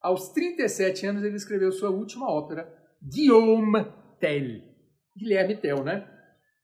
aos 0.00 0.28
37 0.30 1.06
anos, 1.06 1.24
ele 1.24 1.36
escreveu 1.36 1.70
sua 1.70 1.90
última 1.90 2.30
ópera, 2.30 2.72
Guillaume 3.02 3.84
Tell, 4.22 4.62
Guilherme 5.18 5.56
Tell, 5.56 5.82
né? 5.82 6.08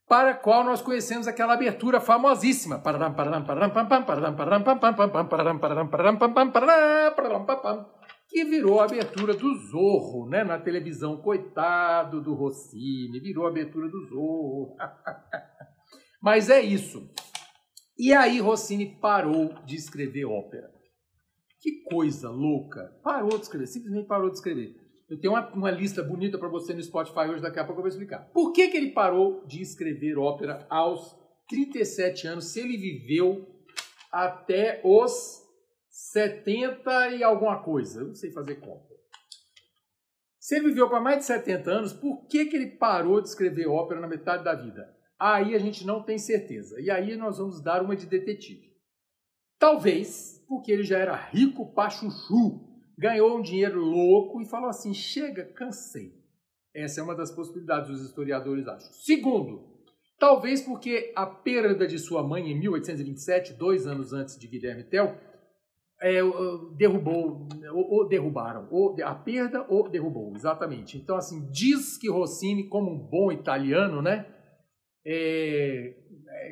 Para 0.07 0.31
a 0.31 0.35
qual 0.35 0.63
nós 0.63 0.81
conhecemos 0.81 1.27
aquela 1.27 1.55
abertura 1.55 2.01
famosíssima. 2.01 2.81
Que 8.29 8.45
virou 8.45 8.81
a 8.81 8.85
abertura 8.85 9.35
do 9.35 9.55
Zorro, 9.57 10.29
né? 10.31 10.45
Na 10.45 10.59
televisão. 10.59 11.21
Coitado 11.21 12.23
do 12.23 12.33
Rossini, 12.33 13.19
virou 13.21 13.45
a 13.45 13.51
abertura 13.51 13.89
do 13.89 14.07
Zorro. 14.07 14.77
Mas 16.23 16.49
é 16.49 16.61
isso. 16.61 17.11
E 17.99 18.15
aí 18.15 18.39
Rossini 18.41 18.99
parou 19.01 19.53
de 19.65 19.75
escrever 19.75 20.25
ópera. 20.25 20.71
Que 21.61 21.83
coisa 21.83 22.31
louca. 22.31 22.97
Parou 23.03 23.31
de 23.31 23.43
escrever, 23.43 23.67
simplesmente 23.67 24.07
parou 24.07 24.31
de 24.31 24.37
escrever. 24.37 24.88
Eu 25.09 25.19
tenho 25.19 25.33
uma, 25.33 25.49
uma 25.55 25.71
lista 25.71 26.03
bonita 26.03 26.37
para 26.37 26.49
você 26.49 26.75
no 26.75 26.83
Spotify 26.83 27.21
hoje, 27.21 27.41
daqui 27.41 27.59
a 27.59 27.65
pouco 27.65 27.81
eu 27.81 27.85
vou 27.85 27.89
explicar. 27.89 28.31
Por 28.31 28.53
que, 28.53 28.69
que 28.69 28.77
ele 28.77 28.91
parou 28.91 29.45
de 29.47 29.63
escrever 29.63 30.19
ópera 30.19 30.67
aos 30.69 31.17
37 31.49 32.27
anos, 32.27 32.47
se 32.47 32.61
ele 32.61 32.77
viveu 32.77 33.47
até 34.13 34.83
os 34.85 35.43
70 35.89 37.11
e 37.17 37.23
alguma 37.23 37.63
coisa? 37.63 38.01
Eu 38.01 38.09
não 38.09 38.15
sei 38.15 38.31
fazer 38.33 38.57
conta. 38.57 38.87
Se 40.39 40.57
ele 40.57 40.69
viveu 40.69 40.89
para 40.89 41.01
mais 41.01 41.19
de 41.19 41.25
70 41.25 41.71
anos, 41.71 41.93
por 41.93 42.27
que, 42.27 42.45
que 42.47 42.57
ele 42.57 42.77
parou 42.77 43.21
de 43.21 43.29
escrever 43.29 43.67
ópera 43.67 44.01
na 44.01 44.09
metade 44.09 44.45
da 44.45 44.55
vida? 44.55 44.95
Aí 45.19 45.55
a 45.55 45.59
gente 45.59 45.87
não 45.87 46.03
tem 46.03 46.19
certeza. 46.19 46.81
E 46.81 46.91
aí 46.91 47.17
nós 47.17 47.39
vamos 47.39 47.63
dar 47.63 47.83
uma 47.83 47.97
de 47.97 48.07
detetive. 48.07 48.69
Talvez 49.59 50.45
porque 50.47 50.71
ele 50.71 50.85
já 50.85 50.99
era 50.99 51.17
rico 51.17 51.73
pra 51.75 51.91
chuchu, 51.91 52.68
ganhou 52.99 53.39
um 53.39 53.43
dinheiro 53.43 53.81
louco 53.81 54.43
e 54.43 54.47
falou 54.47 54.69
assim: 54.69 54.93
chega, 54.93 55.45
cansei. 55.45 56.13
Essa 56.75 57.01
é 57.01 57.03
uma 57.03 57.15
das 57.15 57.31
possibilidades 57.31 57.91
os 57.91 58.03
historiadores 58.03 58.67
acham. 58.67 58.93
Segundo, 58.93 59.65
talvez 60.19 60.61
porque 60.61 61.13
a 61.17 61.25
perda 61.27 61.87
de 61.87 61.99
sua 61.99 62.23
mãe 62.23 62.51
em 62.51 62.59
1827, 62.59 63.55
dois 63.55 63.87
anos 63.87 64.13
antes 64.13 64.39
de 64.39 64.47
Guilherme 64.47 64.85
Tell, 64.85 65.17
é, 66.01 66.21
derrubou, 66.77 67.49
ou, 67.73 67.91
ou 67.91 68.09
derrubaram, 68.09 68.69
ou, 68.71 68.97
a 69.03 69.15
perda 69.15 69.65
ou 69.69 69.89
derrubou, 69.89 70.33
exatamente. 70.37 70.97
Então, 70.97 71.17
assim, 71.17 71.51
diz 71.51 71.97
que 71.97 72.09
Rossini, 72.09 72.69
como 72.69 72.93
um 72.93 72.99
bom 72.99 73.33
italiano, 73.33 74.01
né, 74.01 74.27
é, 75.05 75.97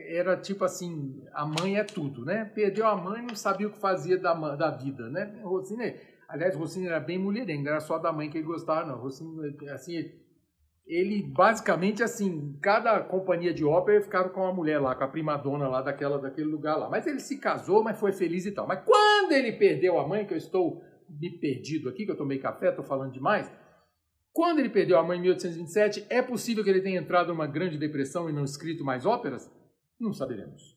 era 0.09 0.37
tipo 0.37 0.65
assim, 0.65 1.23
a 1.33 1.47
mãe 1.47 1.77
é 1.77 1.85
tudo, 1.85 2.25
né? 2.25 2.45
Perdeu 2.45 2.87
a 2.87 2.97
mãe, 2.97 3.23
não 3.23 3.37
sabia 3.37 3.69
o 3.69 3.71
que 3.71 3.79
fazia 3.79 4.19
da, 4.19 4.35
da 4.57 4.71
vida, 4.71 5.09
né? 5.09 5.41
Rossini, 5.43 5.95
aliás, 6.29 6.55
Rossini 6.55 6.87
era 6.87 7.01
bem 7.01 7.19
mulherengo, 7.19 7.69
era 7.69 7.81
só 7.81 7.99
da 7.99 8.13
mãe 8.13 8.31
que 8.31 8.39
ele 8.39 8.47
gostava, 8.47 8.87
não. 8.87 8.99
Rossini, 8.99 9.55
assim, 9.71 10.11
ele 10.87 11.23
basicamente, 11.23 12.03
assim, 12.03 12.57
cada 12.63 13.01
companhia 13.01 13.53
de 13.53 13.65
ópera 13.65 14.01
ficava 14.01 14.29
com 14.29 14.41
uma 14.41 14.53
mulher 14.53 14.79
lá, 14.79 14.95
com 14.95 15.05
a 15.05 15.09
primadona 15.09 15.67
lá 15.69 15.83
daquela, 15.83 16.19
daquele 16.19 16.49
lugar 16.49 16.77
lá. 16.77 16.89
Mas 16.89 17.07
ele 17.07 17.19
se 17.19 17.39
casou, 17.39 17.83
mas 17.83 17.99
foi 17.99 18.13
feliz 18.13 18.47
e 18.47 18.53
tal. 18.53 18.67
Mas 18.67 18.85
quando 18.85 19.33
ele 19.33 19.53
perdeu 19.53 19.99
a 19.99 20.07
mãe, 20.07 20.25
que 20.25 20.33
eu 20.33 20.39
estou 20.39 20.83
me 21.09 21.31
perdido 21.31 21.89
aqui, 21.89 22.05
que 22.05 22.13
eu 22.13 22.17
tomei 22.17 22.39
café, 22.39 22.69
estou 22.69 22.85
falando 22.85 23.13
demais, 23.13 23.51
quando 24.33 24.59
ele 24.59 24.69
perdeu 24.69 24.99
a 24.99 25.03
mãe 25.03 25.19
em 25.19 25.23
1827, 25.23 26.07
é 26.09 26.21
possível 26.21 26.63
que 26.63 26.71
ele 26.71 26.83
tenha 26.83 27.01
entrado 27.01 27.29
numa 27.29 27.47
grande 27.47 27.79
depressão 27.79 28.29
e 28.29 28.33
não 28.33 28.45
escrito 28.45 28.85
mais 28.85 29.07
óperas? 29.07 29.51
Não 29.99 30.13
saberemos. 30.13 30.76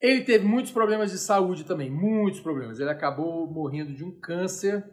Ele 0.00 0.22
teve 0.22 0.46
muitos 0.46 0.70
problemas 0.70 1.10
de 1.10 1.18
saúde 1.18 1.64
também, 1.64 1.90
muitos 1.90 2.40
problemas. 2.40 2.78
Ele 2.78 2.90
acabou 2.90 3.46
morrendo 3.50 3.92
de 3.92 4.04
um 4.04 4.12
câncer, 4.20 4.84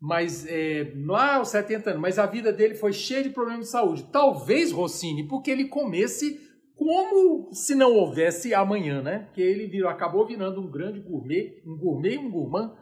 mas 0.00 0.46
é, 0.48 0.92
lá 1.06 1.36
aos 1.36 1.48
70 1.48 1.90
anos. 1.90 2.02
Mas 2.02 2.18
a 2.18 2.26
vida 2.26 2.52
dele 2.52 2.74
foi 2.74 2.92
cheia 2.92 3.22
de 3.22 3.30
problemas 3.30 3.66
de 3.66 3.70
saúde. 3.70 4.08
Talvez 4.10 4.72
Rossini, 4.72 5.28
porque 5.28 5.50
ele 5.50 5.66
comesse 5.66 6.40
como 6.74 7.52
se 7.52 7.74
não 7.74 7.94
houvesse 7.94 8.54
amanhã, 8.54 9.02
né? 9.02 9.28
Que 9.34 9.42
ele 9.42 9.66
virou, 9.66 9.90
acabou 9.90 10.26
virando 10.26 10.60
um 10.60 10.70
grande 10.70 10.98
gourmet, 11.00 11.62
um 11.66 11.76
gourmet, 11.76 12.18
um 12.18 12.30
gourmand 12.30 12.74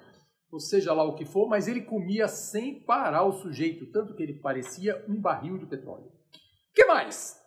ou 0.50 0.60
seja 0.60 0.92
lá 0.92 1.04
o 1.04 1.14
que 1.14 1.24
for, 1.24 1.48
mas 1.48 1.68
ele 1.68 1.82
comia 1.82 2.26
sem 2.26 2.80
parar 2.80 3.24
o 3.24 3.32
sujeito, 3.32 3.86
tanto 3.86 4.14
que 4.14 4.22
ele 4.22 4.34
parecia 4.34 5.04
um 5.08 5.20
barril 5.20 5.58
de 5.58 5.66
petróleo. 5.66 6.06
O 6.06 6.74
que 6.74 6.84
mais? 6.86 7.38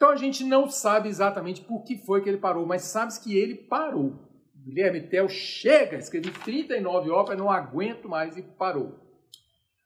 Então 0.00 0.12
a 0.12 0.16
gente 0.16 0.42
não 0.44 0.66
sabe 0.66 1.10
exatamente 1.10 1.60
por 1.60 1.84
que 1.84 1.98
foi 1.98 2.22
que 2.22 2.28
ele 2.30 2.38
parou, 2.38 2.64
mas 2.64 2.84
sabe 2.84 3.12
que 3.22 3.36
ele 3.36 3.54
parou. 3.54 4.18
Guilherme 4.56 5.02
Tell 5.02 5.28
chega, 5.28 5.98
escreveu 5.98 6.32
39 6.42 7.10
óperas, 7.10 7.38
não 7.38 7.50
aguento 7.50 8.08
mais 8.08 8.34
e 8.34 8.40
parou. 8.40 8.98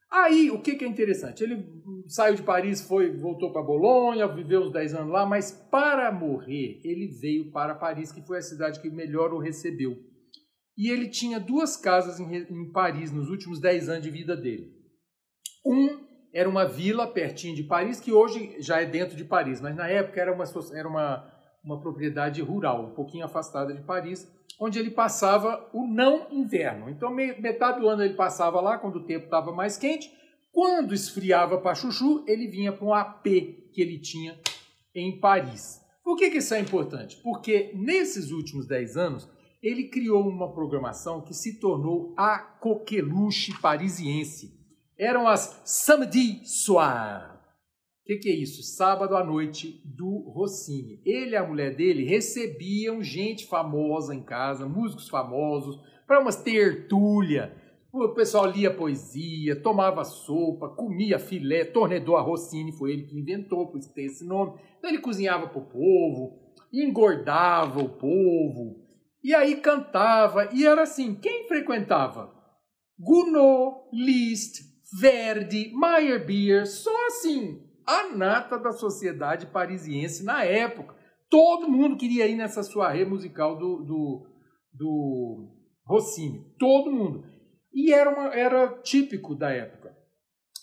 Aí, 0.08 0.52
o 0.52 0.62
que, 0.62 0.76
que 0.76 0.84
é 0.84 0.88
interessante? 0.88 1.42
Ele 1.42 1.66
saiu 2.06 2.36
de 2.36 2.44
Paris, 2.44 2.80
foi, 2.80 3.10
voltou 3.10 3.52
para 3.52 3.60
Bolonha, 3.60 4.28
viveu 4.28 4.60
uns 4.60 4.70
10 4.70 4.94
anos 4.94 5.12
lá, 5.12 5.26
mas 5.26 5.50
para 5.50 6.12
morrer, 6.12 6.80
ele 6.84 7.08
veio 7.08 7.50
para 7.50 7.74
Paris, 7.74 8.12
que 8.12 8.24
foi 8.24 8.38
a 8.38 8.42
cidade 8.42 8.80
que 8.80 8.88
melhor 8.88 9.34
o 9.34 9.40
recebeu. 9.40 9.98
E 10.78 10.90
ele 10.90 11.08
tinha 11.08 11.40
duas 11.40 11.76
casas 11.76 12.20
em, 12.20 12.36
em 12.36 12.70
Paris 12.70 13.10
nos 13.10 13.28
últimos 13.30 13.58
10 13.58 13.88
anos 13.88 14.04
de 14.04 14.10
vida 14.12 14.36
dele. 14.36 14.72
Um 15.66 16.03
era 16.34 16.48
uma 16.48 16.66
vila 16.66 17.06
pertinho 17.06 17.54
de 17.54 17.62
Paris, 17.62 18.00
que 18.00 18.12
hoje 18.12 18.56
já 18.58 18.82
é 18.82 18.84
dentro 18.84 19.16
de 19.16 19.24
Paris, 19.24 19.60
mas 19.60 19.76
na 19.76 19.88
época 19.88 20.20
era 20.20 20.32
uma, 20.32 20.44
era 20.74 20.88
uma, 20.88 21.32
uma 21.64 21.80
propriedade 21.80 22.42
rural, 22.42 22.86
um 22.86 22.94
pouquinho 22.94 23.24
afastada 23.24 23.72
de 23.72 23.80
Paris, 23.82 24.28
onde 24.58 24.80
ele 24.80 24.90
passava 24.90 25.70
o 25.72 25.86
não 25.86 26.26
inverno. 26.32 26.90
Então, 26.90 27.08
metade 27.10 27.80
do 27.80 27.88
ano 27.88 28.02
ele 28.02 28.14
passava 28.14 28.60
lá, 28.60 28.76
quando 28.78 28.96
o 28.96 29.04
tempo 29.04 29.26
estava 29.26 29.52
mais 29.52 29.76
quente. 29.76 30.12
Quando 30.52 30.92
esfriava 30.92 31.58
para 31.58 31.74
Chuchu, 31.74 32.24
ele 32.26 32.48
vinha 32.48 32.72
para 32.72 32.84
um 32.84 32.92
AP 32.92 33.24
que 33.72 33.80
ele 33.80 33.98
tinha 33.98 34.38
em 34.94 35.18
Paris. 35.18 35.80
Por 36.02 36.16
que, 36.16 36.30
que 36.30 36.38
isso 36.38 36.54
é 36.54 36.60
importante? 36.60 37.16
Porque 37.22 37.72
nesses 37.74 38.30
últimos 38.30 38.66
10 38.66 38.96
anos, 38.96 39.28
ele 39.62 39.84
criou 39.84 40.28
uma 40.28 40.52
programação 40.52 41.22
que 41.22 41.32
se 41.32 41.58
tornou 41.58 42.12
a 42.16 42.38
coqueluche 42.38 43.58
parisiense. 43.60 44.63
Eram 44.98 45.26
as 45.26 45.60
Samedi 45.64 46.46
Soir. 46.46 47.34
O 48.02 48.06
que, 48.06 48.16
que, 48.16 48.28
é 48.28 48.34
isso? 48.34 48.62
Sábado 48.62 49.16
à 49.16 49.24
noite 49.24 49.82
do 49.84 50.30
Rossini. 50.30 51.00
Ele 51.04 51.30
e 51.30 51.36
a 51.36 51.46
mulher 51.46 51.74
dele 51.74 52.04
recebiam 52.04 53.02
gente 53.02 53.46
famosa 53.46 54.14
em 54.14 54.22
casa, 54.22 54.68
músicos 54.68 55.08
famosos, 55.08 55.80
para 56.06 56.20
umas 56.20 56.36
tertúlia. 56.36 57.56
O 57.92 58.10
pessoal 58.10 58.46
lia 58.46 58.74
poesia, 58.74 59.56
tomava 59.56 60.04
sopa, 60.04 60.68
comia 60.68 61.18
filé, 61.18 61.64
tornedor 61.64 62.18
a 62.18 62.22
Rossini, 62.22 62.72
foi 62.72 62.92
ele 62.92 63.04
que 63.04 63.18
inventou, 63.18 63.68
por 63.68 63.78
isso 63.78 63.92
tem 63.94 64.06
esse 64.06 64.24
nome. 64.24 64.60
Então 64.78 64.90
ele 64.90 65.00
cozinhava 65.00 65.48
para 65.48 65.60
o 65.60 65.64
povo, 65.64 66.38
engordava 66.72 67.80
o 67.80 67.88
povo, 67.88 68.84
e 69.22 69.34
aí 69.34 69.56
cantava, 69.56 70.50
e 70.52 70.66
era 70.66 70.82
assim, 70.82 71.14
quem 71.14 71.48
frequentava? 71.48 72.34
Gounod, 72.98 73.88
Liszt, 73.92 74.73
Verdi, 75.00 75.72
Meyerbeer, 75.74 76.66
só 76.66 77.06
assim, 77.06 77.60
a 77.84 78.14
nata 78.14 78.56
da 78.56 78.72
sociedade 78.72 79.46
parisiense 79.46 80.22
na 80.24 80.44
época. 80.44 80.94
Todo 81.28 81.68
mundo 81.68 81.96
queria 81.96 82.26
ir 82.26 82.36
nessa 82.36 82.62
soirée 82.62 83.04
musical 83.04 83.58
do, 83.58 83.82
do, 83.82 84.26
do 84.72 85.48
Rossini, 85.84 86.54
todo 86.58 86.92
mundo. 86.92 87.24
E 87.72 87.92
era, 87.92 88.10
uma, 88.10 88.34
era 88.34 88.68
típico 88.82 89.34
da 89.34 89.50
época. 89.50 89.92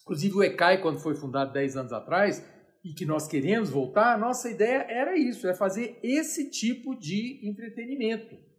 Inclusive 0.04 0.36
o 0.36 0.44
ECAI, 0.44 0.82
quando 0.82 1.00
foi 1.00 1.14
fundado 1.14 1.52
10 1.52 1.76
anos 1.76 1.94
atrás, 1.94 2.42
e 2.84 2.94
que 2.94 3.06
nós 3.06 3.28
queremos 3.28 3.70
voltar, 3.70 4.14
a 4.14 4.18
nossa 4.18 4.50
ideia 4.50 4.86
era 4.90 5.18
isso, 5.18 5.48
é 5.48 5.54
fazer 5.54 6.00
esse 6.02 6.50
tipo 6.50 6.96
de 6.98 7.48
entretenimento 7.48 8.51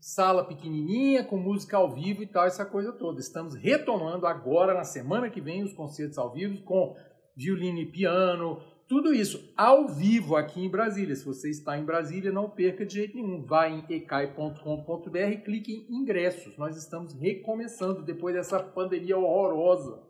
sala 0.00 0.44
pequenininha, 0.44 1.24
com 1.24 1.36
música 1.36 1.76
ao 1.76 1.90
vivo 1.90 2.22
e 2.22 2.26
tal, 2.26 2.46
essa 2.46 2.64
coisa 2.64 2.92
toda. 2.92 3.20
Estamos 3.20 3.54
retomando 3.54 4.26
agora, 4.26 4.74
na 4.74 4.84
semana 4.84 5.30
que 5.30 5.40
vem, 5.40 5.62
os 5.62 5.72
concertos 5.72 6.18
ao 6.18 6.32
vivo 6.32 6.62
com 6.62 6.96
violino 7.36 7.78
e 7.78 7.86
piano, 7.86 8.60
tudo 8.88 9.12
isso 9.12 9.52
ao 9.54 9.86
vivo 9.86 10.34
aqui 10.34 10.64
em 10.64 10.70
Brasília. 10.70 11.14
Se 11.14 11.24
você 11.24 11.50
está 11.50 11.76
em 11.76 11.84
Brasília, 11.84 12.32
não 12.32 12.48
perca 12.48 12.86
de 12.86 12.94
jeito 12.94 13.16
nenhum. 13.16 13.44
Vá 13.44 13.68
em 13.68 13.84
ecai.com.br 13.86 15.18
e 15.18 15.36
clique 15.36 15.86
em 15.90 15.96
ingressos. 15.96 16.56
Nós 16.56 16.74
estamos 16.74 17.12
recomeçando 17.12 18.02
depois 18.02 18.34
dessa 18.34 18.58
pandemia 18.58 19.18
horrorosa 19.18 20.02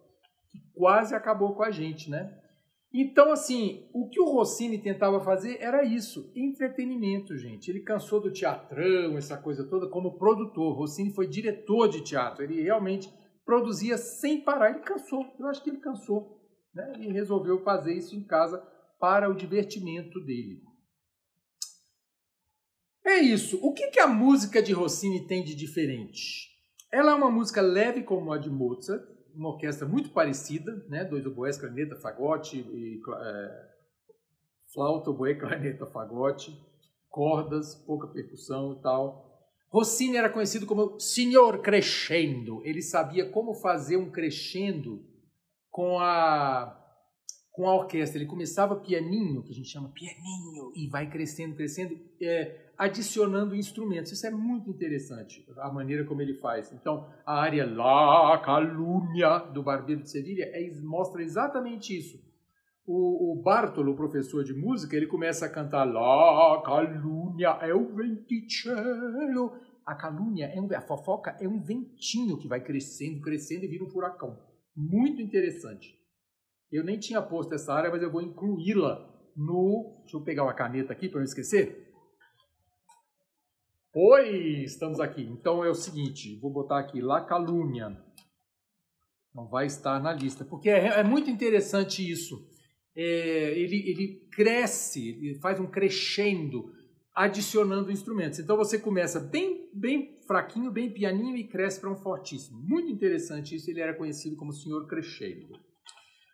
que 0.48 0.60
quase 0.74 1.12
acabou 1.12 1.56
com 1.56 1.64
a 1.64 1.72
gente, 1.72 2.08
né? 2.08 2.32
Então, 2.92 3.30
assim, 3.30 3.86
o 3.92 4.08
que 4.08 4.20
o 4.20 4.30
Rossini 4.30 4.78
tentava 4.78 5.20
fazer 5.20 5.58
era 5.60 5.84
isso, 5.84 6.32
entretenimento, 6.34 7.36
gente. 7.36 7.68
Ele 7.70 7.80
cansou 7.80 8.20
do 8.20 8.32
teatrão, 8.32 9.18
essa 9.18 9.36
coisa 9.36 9.68
toda, 9.68 9.88
como 9.90 10.18
produtor. 10.18 10.76
Rossini 10.76 11.12
foi 11.12 11.28
diretor 11.28 11.88
de 11.88 12.02
teatro, 12.02 12.42
ele 12.42 12.62
realmente 12.62 13.12
produzia 13.44 13.98
sem 13.98 14.42
parar. 14.42 14.70
Ele 14.70 14.80
cansou, 14.80 15.24
eu 15.38 15.46
acho 15.46 15.62
que 15.62 15.68
ele 15.68 15.80
cansou, 15.80 16.40
né? 16.74 16.94
E 16.98 17.12
resolveu 17.12 17.62
fazer 17.62 17.94
isso 17.94 18.16
em 18.16 18.24
casa 18.24 18.58
para 18.98 19.28
o 19.28 19.34
divertimento 19.34 20.18
dele. 20.20 20.62
É 23.04 23.18
isso. 23.18 23.58
O 23.62 23.72
que, 23.72 23.88
que 23.88 24.00
a 24.00 24.06
música 24.06 24.62
de 24.62 24.72
Rossini 24.72 25.26
tem 25.26 25.42
de 25.42 25.54
diferente? 25.54 26.48
Ela 26.92 27.12
é 27.12 27.14
uma 27.14 27.30
música 27.30 27.60
leve 27.60 28.02
como 28.02 28.32
a 28.32 28.38
de 28.38 28.50
Mozart, 28.50 29.02
uma 29.34 29.50
orquestra 29.50 29.86
muito 29.86 30.10
parecida, 30.10 30.84
né? 30.88 31.04
dois 31.04 31.24
oboés, 31.26 31.56
clarineta, 31.56 31.96
fagote, 31.96 32.58
e, 32.58 33.00
é, 33.20 33.68
flauta, 34.72 35.10
oboé, 35.10 35.34
clarineta, 35.38 35.86
fagote, 35.86 36.56
cordas, 37.08 37.74
pouca 37.74 38.08
percussão 38.08 38.74
e 38.74 38.82
tal. 38.82 39.28
Rossini 39.70 40.16
era 40.16 40.30
conhecido 40.30 40.66
como 40.66 40.98
Signor 40.98 41.60
Crescendo. 41.60 42.62
Ele 42.64 42.80
sabia 42.80 43.28
como 43.30 43.54
fazer 43.54 43.96
um 43.96 44.10
crescendo 44.10 45.04
com 45.70 45.98
a 46.00 46.77
com 47.58 47.68
a 47.68 47.74
orquestra. 47.74 48.20
Ele 48.20 48.30
começava 48.30 48.76
pianinho, 48.76 49.42
que 49.42 49.50
a 49.50 49.54
gente 49.54 49.68
chama 49.68 49.88
pianinho, 49.88 50.70
e 50.76 50.86
vai 50.86 51.10
crescendo, 51.10 51.56
crescendo. 51.56 51.98
É, 52.22 52.68
adicionando 52.78 53.56
instrumentos. 53.56 54.12
Isso 54.12 54.24
é 54.24 54.30
muito 54.30 54.70
interessante, 54.70 55.44
a 55.56 55.68
maneira 55.72 56.04
como 56.04 56.22
ele 56.22 56.34
faz. 56.34 56.72
Então, 56.72 57.08
a 57.26 57.40
área 57.40 57.66
La 57.66 58.38
Calúnia 58.38 59.40
do 59.52 59.64
Barbeiro 59.64 60.02
de 60.02 60.08
Sevilha 60.08 60.44
é, 60.44 60.70
mostra 60.80 61.20
exatamente 61.20 61.98
isso. 61.98 62.16
O, 62.86 63.32
o 63.32 63.42
Bartolo, 63.42 63.96
professor 63.96 64.44
de 64.44 64.54
música, 64.54 64.96
ele 64.96 65.08
começa 65.08 65.44
a 65.44 65.50
cantar 65.50 65.82
La 65.82 66.62
Calúnia 66.64 67.58
é 67.60 67.74
o 67.74 67.92
venticello. 67.92 69.58
A 69.84 69.96
calúnia, 69.96 70.46
é 70.54 70.60
um, 70.60 70.68
a 70.76 70.80
fofoca 70.82 71.36
é 71.40 71.48
um 71.48 71.60
ventinho 71.60 72.36
que 72.38 72.46
vai 72.46 72.60
crescendo, 72.60 73.20
crescendo 73.20 73.64
e 73.64 73.68
vira 73.68 73.82
um 73.82 73.88
furacão. 73.88 74.38
Muito 74.76 75.20
interessante. 75.20 75.97
Eu 76.70 76.84
nem 76.84 76.98
tinha 76.98 77.22
posto 77.22 77.54
essa 77.54 77.72
área, 77.72 77.90
mas 77.90 78.02
eu 78.02 78.10
vou 78.10 78.20
incluí-la 78.20 79.08
no. 79.34 80.00
Deixa 80.02 80.16
eu 80.16 80.22
pegar 80.22 80.44
uma 80.44 80.54
caneta 80.54 80.92
aqui 80.92 81.08
para 81.08 81.18
não 81.18 81.24
esquecer. 81.24 81.88
Oi, 83.94 84.62
estamos 84.64 85.00
aqui. 85.00 85.22
Então 85.22 85.64
é 85.64 85.70
o 85.70 85.74
seguinte, 85.74 86.38
vou 86.40 86.52
botar 86.52 86.78
aqui 86.78 87.00
La 87.00 87.24
Calúnia. 87.24 87.96
Não 89.34 89.48
vai 89.48 89.66
estar 89.66 90.00
na 90.00 90.12
lista, 90.12 90.44
porque 90.44 90.68
é, 90.68 91.00
é 91.00 91.02
muito 91.02 91.30
interessante 91.30 92.08
isso. 92.08 92.46
É, 92.94 93.58
ele, 93.58 93.88
ele 93.88 94.28
cresce, 94.30 95.08
ele 95.08 95.38
faz 95.40 95.58
um 95.58 95.66
crescendo, 95.66 96.72
adicionando 97.14 97.90
instrumentos. 97.90 98.38
Então 98.38 98.56
você 98.56 98.78
começa 98.78 99.18
bem, 99.18 99.70
bem 99.72 100.20
fraquinho, 100.26 100.70
bem 100.70 100.92
pianinho 100.92 101.36
e 101.36 101.44
cresce 101.44 101.80
para 101.80 101.90
um 101.90 101.96
fortíssimo. 101.96 102.60
Muito 102.60 102.90
interessante 102.90 103.54
isso. 103.54 103.70
Ele 103.70 103.80
era 103.80 103.94
conhecido 103.94 104.36
como 104.36 104.52
Senhor 104.52 104.86
Crescendo. 104.86 105.67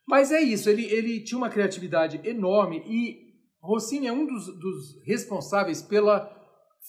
Mas 0.07 0.31
é 0.31 0.41
isso, 0.41 0.69
ele, 0.69 0.85
ele 0.85 1.21
tinha 1.21 1.39
uma 1.39 1.49
criatividade 1.49 2.21
enorme 2.25 2.83
e 2.87 3.25
Rossini 3.63 4.07
é 4.07 4.13
um 4.13 4.27
dos, 4.27 4.47
dos 4.59 5.03
responsáveis 5.07 5.83
pela 5.83 6.31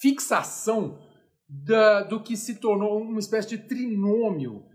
fixação 0.01 0.99
da, 1.47 2.01
do 2.01 2.21
que 2.21 2.35
se 2.35 2.59
tornou 2.59 3.01
uma 3.01 3.19
espécie 3.19 3.49
de 3.49 3.57
trinômio 3.59 4.65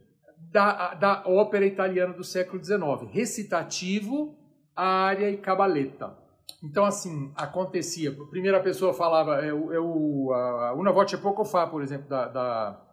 da, 0.50 0.94
da 0.94 1.22
ópera 1.26 1.66
italiana 1.66 2.14
do 2.14 2.24
século 2.24 2.62
XIX: 2.62 2.81
recitativo, 3.12 4.35
área 4.74 5.31
e 5.31 5.37
cabaleta. 5.37 6.16
Então, 6.62 6.85
assim, 6.85 7.33
acontecia. 7.37 8.11
A 8.11 8.26
primeira 8.31 8.61
pessoa 8.61 8.92
falava, 8.92 9.37
é 9.44 9.53
o, 9.53 9.72
é 9.72 9.79
o 9.79 10.33
a 10.33 10.74
Una 10.74 10.92
Voce 10.92 11.16
Poco 11.18 11.44
Fa, 11.44 11.66
por 11.66 11.83
exemplo, 11.83 12.09
da, 12.09 12.29
da, 12.29 12.87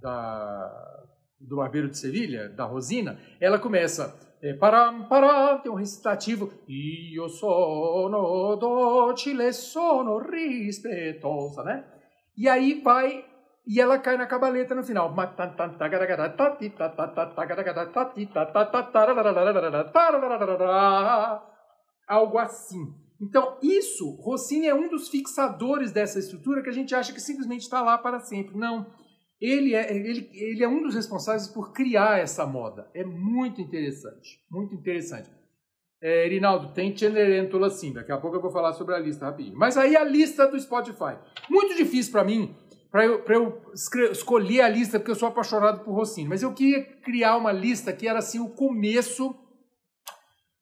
da, 0.00 1.06
do 1.40 1.56
Barbeiro 1.56 1.88
de 1.88 1.98
Sevilha, 1.98 2.48
da 2.48 2.64
Rosina, 2.64 3.18
ela 3.40 3.58
começa 3.58 4.18
é, 4.40 4.54
param, 4.54 5.08
param, 5.08 5.60
tem 5.60 5.70
um 5.70 5.74
recitativo. 5.74 6.52
Io 6.68 7.28
sono 7.28 8.56
docile, 8.56 9.52
sono 9.52 10.18
rispettosa, 10.18 11.64
né? 11.64 11.84
E 12.36 12.48
aí 12.48 12.80
vai, 12.80 13.24
e 13.66 13.80
ela 13.80 13.98
cai 13.98 14.16
na 14.16 14.26
cabaleta 14.26 14.74
no 14.74 14.84
final. 14.84 15.12
Algo 22.06 22.38
assim. 22.38 22.94
Então, 23.20 23.58
isso, 23.60 24.12
Rossini 24.22 24.68
é 24.68 24.74
um 24.74 24.88
dos 24.88 25.08
fixadores 25.08 25.90
dessa 25.90 26.20
estrutura 26.20 26.62
que 26.62 26.68
a 26.68 26.72
gente 26.72 26.94
acha 26.94 27.12
que 27.12 27.20
simplesmente 27.20 27.62
está 27.62 27.82
lá 27.82 27.98
para 27.98 28.20
sempre. 28.20 28.56
Não 28.56 28.86
ele 29.40 29.74
é, 29.74 29.94
ele, 29.94 30.28
ele 30.32 30.64
é 30.64 30.68
um 30.68 30.82
dos 30.82 30.94
responsáveis 30.94 31.46
por 31.46 31.72
criar 31.72 32.18
essa 32.18 32.44
moda. 32.44 32.90
É 32.92 33.04
muito 33.04 33.60
interessante, 33.60 34.40
muito 34.50 34.74
interessante. 34.74 35.30
É, 36.00 36.28
Rinaldo, 36.28 36.72
tem 36.72 36.96
Cenerentola 36.96 37.70
sim, 37.70 37.92
daqui 37.92 38.12
a 38.12 38.18
pouco 38.18 38.36
eu 38.36 38.40
vou 38.40 38.52
falar 38.52 38.72
sobre 38.72 38.94
a 38.94 38.98
lista 38.98 39.26
rapidinho. 39.26 39.56
Mas 39.56 39.76
aí 39.76 39.96
a 39.96 40.04
lista 40.04 40.46
do 40.46 40.58
Spotify. 40.58 41.16
Muito 41.48 41.76
difícil 41.76 42.12
para 42.12 42.24
mim, 42.24 42.54
para 42.90 43.04
eu, 43.04 43.24
eu 43.28 43.62
escolher 44.12 44.60
a 44.60 44.68
lista, 44.68 44.98
porque 44.98 45.10
eu 45.10 45.16
sou 45.16 45.28
apaixonado 45.28 45.84
por 45.84 45.92
Rossini. 45.92 46.28
Mas 46.28 46.42
eu 46.42 46.52
queria 46.52 46.82
criar 46.82 47.36
uma 47.36 47.52
lista 47.52 47.92
que 47.92 48.06
era 48.06 48.20
assim 48.20 48.40
o 48.40 48.50
começo 48.50 49.34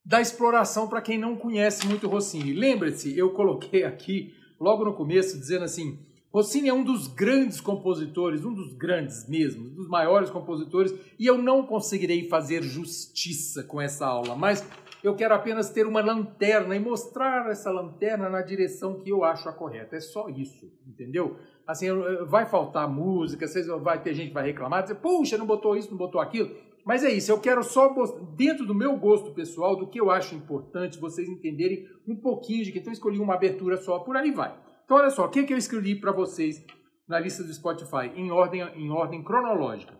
da 0.05 0.21
exploração 0.21 0.89
para 0.89 1.03
quem 1.03 1.19
não 1.19 1.37
conhece 1.37 1.87
muito 1.87 2.09
Rossini. 2.09 2.53
Lembre-se, 2.53 3.19
eu 3.19 3.33
coloquei 3.33 3.85
aqui, 3.85 4.33
logo 4.61 4.85
no 4.85 4.95
começo, 4.95 5.39
dizendo 5.39 5.65
assim 5.65 5.99
Rossini 6.37 6.68
é 6.68 6.75
um 6.75 6.85
dos 6.85 7.07
grandes 7.07 7.62
compositores, 7.62 8.44
um 8.44 8.53
dos 8.53 8.75
grandes 8.75 9.27
mesmo, 9.27 9.70
dos 9.70 9.88
maiores 9.88 10.29
compositores, 10.29 10.94
e 11.18 11.25
eu 11.25 11.38
não 11.38 11.64
conseguirei 11.64 12.29
fazer 12.29 12.62
justiça 12.62 13.64
com 13.64 13.81
essa 13.81 14.07
aula, 14.07 14.37
mas 14.37 14.62
eu 15.03 15.16
quero 15.16 15.33
apenas 15.33 15.70
ter 15.70 15.87
uma 15.87 16.03
lanterna 16.03 16.77
e 16.77 16.79
mostrar 16.79 17.51
essa 17.51 17.70
lanterna 17.70 18.29
na 18.29 18.42
direção 18.42 19.01
que 19.01 19.09
eu 19.09 19.25
acho 19.25 19.49
a 19.49 19.53
correta. 19.55 19.96
É 19.96 20.01
só 20.01 20.29
isso, 20.29 20.70
entendeu? 20.87 21.38
Assim, 21.66 21.87
vai 22.29 22.44
faltar 22.44 22.87
música, 22.87 23.46
vai 23.81 24.03
ter 24.03 24.12
gente 24.12 24.29
que 24.29 24.35
vai 24.35 24.44
reclamar, 24.44 24.83
dizer, 24.83 24.96
puxa, 24.96 25.38
não 25.38 25.46
botou 25.46 25.75
isso, 25.75 25.90
não 25.90 25.96
botou 25.96 26.20
aquilo. 26.20 26.55
Mas 26.85 27.03
é 27.03 27.11
isso, 27.11 27.33
eu 27.33 27.40
quero 27.40 27.64
só, 27.64 27.88
dentro 28.37 28.66
do 28.66 28.75
meu 28.75 28.94
gosto 28.99 29.31
pessoal, 29.31 29.75
do 29.75 29.87
que 29.87 29.99
eu 29.99 30.11
acho 30.11 30.35
importante, 30.35 31.01
vocês 31.01 31.31
entenderem 31.31 31.88
um 32.07 32.14
pouquinho 32.14 32.62
de 32.62 32.72
que 32.72 32.79
então 32.81 32.92
escolhi 32.92 33.18
uma 33.18 33.33
abertura 33.33 33.79
só, 33.79 34.01
por 34.01 34.18
aí 34.18 34.31
vai. 34.33 34.66
Então, 34.87 34.96
olha 34.99 35.11
só, 35.11 35.27
o 35.27 35.29
que, 35.29 35.42
que 35.42 35.53
eu 35.53 35.59
escrevi 35.59 35.96
para 35.96 36.12
vocês 36.12 36.64
na 37.09 37.18
lista 37.18 37.42
do 37.42 37.53
Spotify, 37.53 38.12
em 38.14 38.31
ordem, 38.31 38.62
em 38.77 38.88
ordem 38.88 39.22
cronológica. 39.22 39.92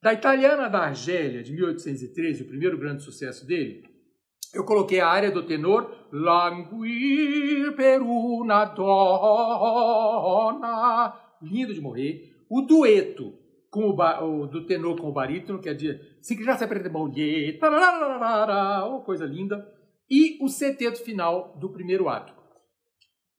Da 0.00 0.14
Italiana 0.14 0.68
da 0.68 0.78
Argélia, 0.84 1.42
de 1.42 1.52
1813, 1.52 2.44
o 2.44 2.46
primeiro 2.46 2.78
grande 2.78 3.02
sucesso 3.02 3.44
dele, 3.44 3.82
eu 4.54 4.64
coloquei 4.64 5.00
a 5.00 5.08
área 5.08 5.32
do 5.32 5.42
tenor 5.42 6.08
Languir 6.12 7.74
per 7.76 8.00
una 8.02 8.64
donna, 8.66 9.12
lindo 11.42 11.74
de 11.74 11.80
morrer. 11.80 12.30
O 12.48 12.62
dueto 12.62 13.34
com 13.68 13.90
o, 13.90 13.94
o, 14.24 14.46
do 14.46 14.64
tenor 14.64 14.96
com 15.00 15.08
o 15.08 15.12
barítono, 15.12 15.60
que 15.60 15.68
é 15.68 15.74
de 15.74 16.00
Se 16.22 16.36
que 16.36 16.44
já 16.44 16.56
se 16.56 16.64
aprende 16.64 16.88
mulher, 16.88 17.58
oh, 18.88 19.00
coisa 19.02 19.26
linda. 19.26 19.68
E 20.08 20.38
o 20.42 20.48
seteto 20.48 21.02
final 21.04 21.56
do 21.60 21.68
primeiro 21.72 22.08
ato. 22.08 22.39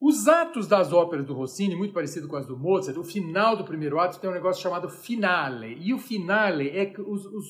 Os 0.01 0.27
atos 0.27 0.67
das 0.67 0.91
óperas 0.91 1.27
do 1.27 1.35
Rossini, 1.35 1.75
muito 1.75 1.93
parecido 1.93 2.27
com 2.27 2.35
as 2.35 2.47
do 2.47 2.57
Mozart, 2.57 2.97
o 2.97 3.03
final 3.03 3.55
do 3.55 3.63
primeiro 3.63 3.99
ato 3.99 4.19
tem 4.19 4.27
um 4.27 4.33
negócio 4.33 4.63
chamado 4.63 4.89
finale. 4.89 5.77
E 5.79 5.93
o 5.93 5.99
finale 5.99 6.69
é 6.69 6.87
que 6.87 6.99
os, 6.99 7.23
os 7.25 7.45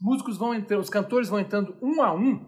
músicos 0.00 0.36
vão 0.36 0.52
entrando, 0.52 0.80
os 0.80 0.90
cantores 0.90 1.28
vão 1.28 1.38
entrando 1.38 1.76
um 1.80 2.02
a 2.02 2.12
um, 2.12 2.44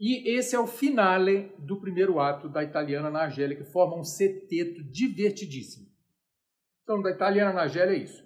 e 0.00 0.34
esse 0.38 0.56
é 0.56 0.58
o 0.58 0.66
finale 0.66 1.52
do 1.58 1.78
primeiro 1.78 2.18
ato 2.20 2.48
da 2.48 2.64
Italiana 2.64 3.10
na 3.10 3.20
Argélia, 3.20 3.56
que 3.56 3.64
forma 3.64 3.98
um 3.98 4.04
seteto 4.04 4.82
divertidíssimo. 4.84 5.86
Então, 6.82 7.02
da 7.02 7.10
Italiana 7.10 7.52
na 7.52 7.62
Argélia 7.62 7.94
é 7.94 8.02
isso. 8.02 8.24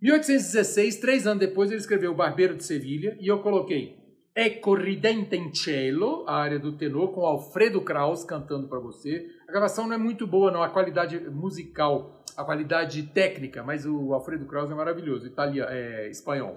1816, 0.00 0.96
três 1.00 1.26
anos 1.26 1.40
depois, 1.40 1.70
ele 1.70 1.80
escreveu 1.80 2.12
O 2.12 2.16
Barbeiro 2.16 2.56
de 2.56 2.64
Sevilha, 2.64 3.14
e 3.20 3.26
eu 3.26 3.42
coloquei 3.42 3.97
Ecco 4.40 4.74
ridente 4.74 5.34
in 5.34 5.52
cielo, 5.52 6.24
a 6.24 6.36
área 6.36 6.60
do 6.60 6.76
tenor, 6.76 7.12
com 7.12 7.26
Alfredo 7.26 7.80
Kraus 7.80 8.22
cantando 8.22 8.68
para 8.68 8.78
você. 8.78 9.26
A 9.48 9.50
gravação 9.50 9.88
não 9.88 9.94
é 9.94 9.98
muito 9.98 10.28
boa, 10.28 10.52
não, 10.52 10.62
a 10.62 10.68
qualidade 10.68 11.18
musical, 11.28 12.22
a 12.36 12.44
qualidade 12.44 13.02
técnica, 13.08 13.64
mas 13.64 13.84
o 13.84 14.14
Alfredo 14.14 14.46
Kraus 14.46 14.70
é 14.70 14.74
maravilhoso, 14.76 15.26
italiano, 15.26 15.68
é, 15.72 16.08
espanhol. 16.08 16.56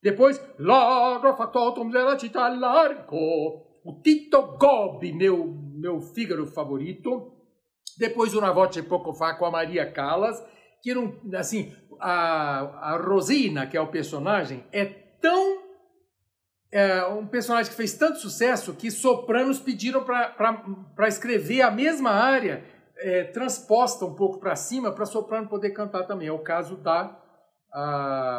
Depois, 0.00 0.40
Largo 0.60 1.36
fattotum 1.36 1.90
della 1.90 2.16
città 2.16 2.46
largo, 2.50 3.16
o 3.84 4.00
Tito 4.00 4.56
Gobbi, 4.56 5.12
meu, 5.12 5.56
meu 5.74 6.00
Fígaro 6.00 6.46
favorito. 6.46 7.32
Depois, 7.98 8.32
Una 8.32 8.52
voce 8.52 8.84
poco 8.84 9.12
fa 9.12 9.34
com 9.34 9.44
a 9.44 9.50
Maria 9.50 9.90
Callas, 9.90 10.40
que 10.80 10.94
não, 10.94 11.20
assim, 11.34 11.74
a, 11.98 12.92
a 12.92 12.96
Rosina, 12.96 13.66
que 13.66 13.76
é 13.76 13.80
o 13.80 13.88
personagem, 13.88 14.64
é 14.70 14.84
tão 14.84 15.57
é, 16.70 17.04
um 17.06 17.26
personagem 17.26 17.70
que 17.70 17.76
fez 17.76 17.94
tanto 17.94 18.18
sucesso 18.18 18.74
que 18.74 18.90
sopranos 18.90 19.58
pediram 19.58 20.04
para 20.04 21.08
escrever 21.08 21.62
a 21.62 21.70
mesma 21.70 22.10
área 22.10 22.62
é, 22.98 23.24
transposta 23.24 24.04
um 24.04 24.14
pouco 24.14 24.38
para 24.38 24.54
cima 24.56 24.92
para 24.92 25.06
soprano 25.06 25.48
poder 25.48 25.70
cantar 25.70 26.04
também. 26.04 26.28
É 26.28 26.32
o 26.32 26.40
caso 26.40 26.76
da 26.76 27.16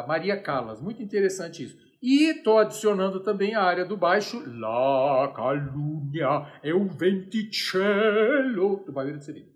Maria 0.06 0.40
Callas. 0.40 0.80
Muito 0.80 1.02
interessante 1.02 1.64
isso. 1.64 1.76
E 2.02 2.30
estou 2.30 2.58
adicionando 2.58 3.20
também 3.20 3.54
a 3.54 3.62
área 3.62 3.84
do 3.84 3.96
baixo, 3.96 4.42
La 4.46 5.32
Calunnia 5.36 6.46
é 6.62 6.72
o 6.72 6.86
venticello, 6.88 8.82
do 8.86 8.92
Barbeiro 8.92 9.18
de 9.18 9.24
Sevilha. 9.26 9.48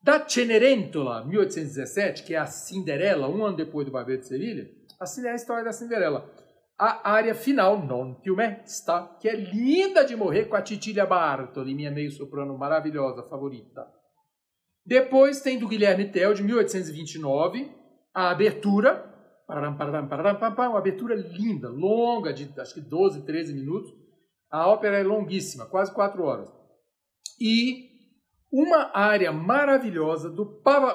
Da 0.00 0.26
Cenerentola, 0.26 1.24
1817, 1.26 2.22
que 2.22 2.34
é 2.34 2.38
a 2.38 2.46
Cinderela, 2.46 3.28
um 3.28 3.44
ano 3.44 3.56
depois 3.56 3.84
do 3.86 3.92
Barbeiro 3.92 4.22
de 4.22 4.28
Sevilha, 4.28 4.70
a, 5.00 5.04
é 5.26 5.32
a 5.32 5.34
história 5.34 5.64
da 5.64 5.72
Cinderela 5.72 6.30
a 6.82 7.10
área 7.10 7.34
final, 7.34 7.84
Non 7.84 8.16
sta, 8.64 9.18
que 9.20 9.28
é 9.28 9.36
linda 9.36 10.02
de 10.02 10.16
morrer 10.16 10.46
com 10.46 10.56
a 10.56 10.62
Titília 10.62 11.04
Bartoli, 11.04 11.74
minha 11.74 11.90
meio 11.90 12.10
soprano 12.10 12.56
maravilhosa, 12.56 13.22
favorita. 13.28 13.86
Depois 14.84 15.42
tem 15.42 15.58
do 15.58 15.68
Guilherme 15.68 16.10
Tell, 16.10 16.32
de 16.32 16.42
1829, 16.42 17.70
a 18.14 18.30
abertura, 18.30 19.04
uma 19.46 20.78
abertura 20.78 21.14
linda, 21.14 21.68
longa, 21.68 22.32
de 22.32 22.50
acho 22.58 22.74
que 22.74 22.80
12, 22.80 23.26
13 23.26 23.52
minutos. 23.52 23.92
A 24.50 24.66
ópera 24.66 24.98
é 24.98 25.02
longuíssima, 25.02 25.66
quase 25.66 25.92
4 25.92 26.22
horas. 26.22 26.48
E 27.38 27.89
uma 28.52 28.90
área 28.92 29.30
maravilhosa 29.30 30.28
do 30.28 30.44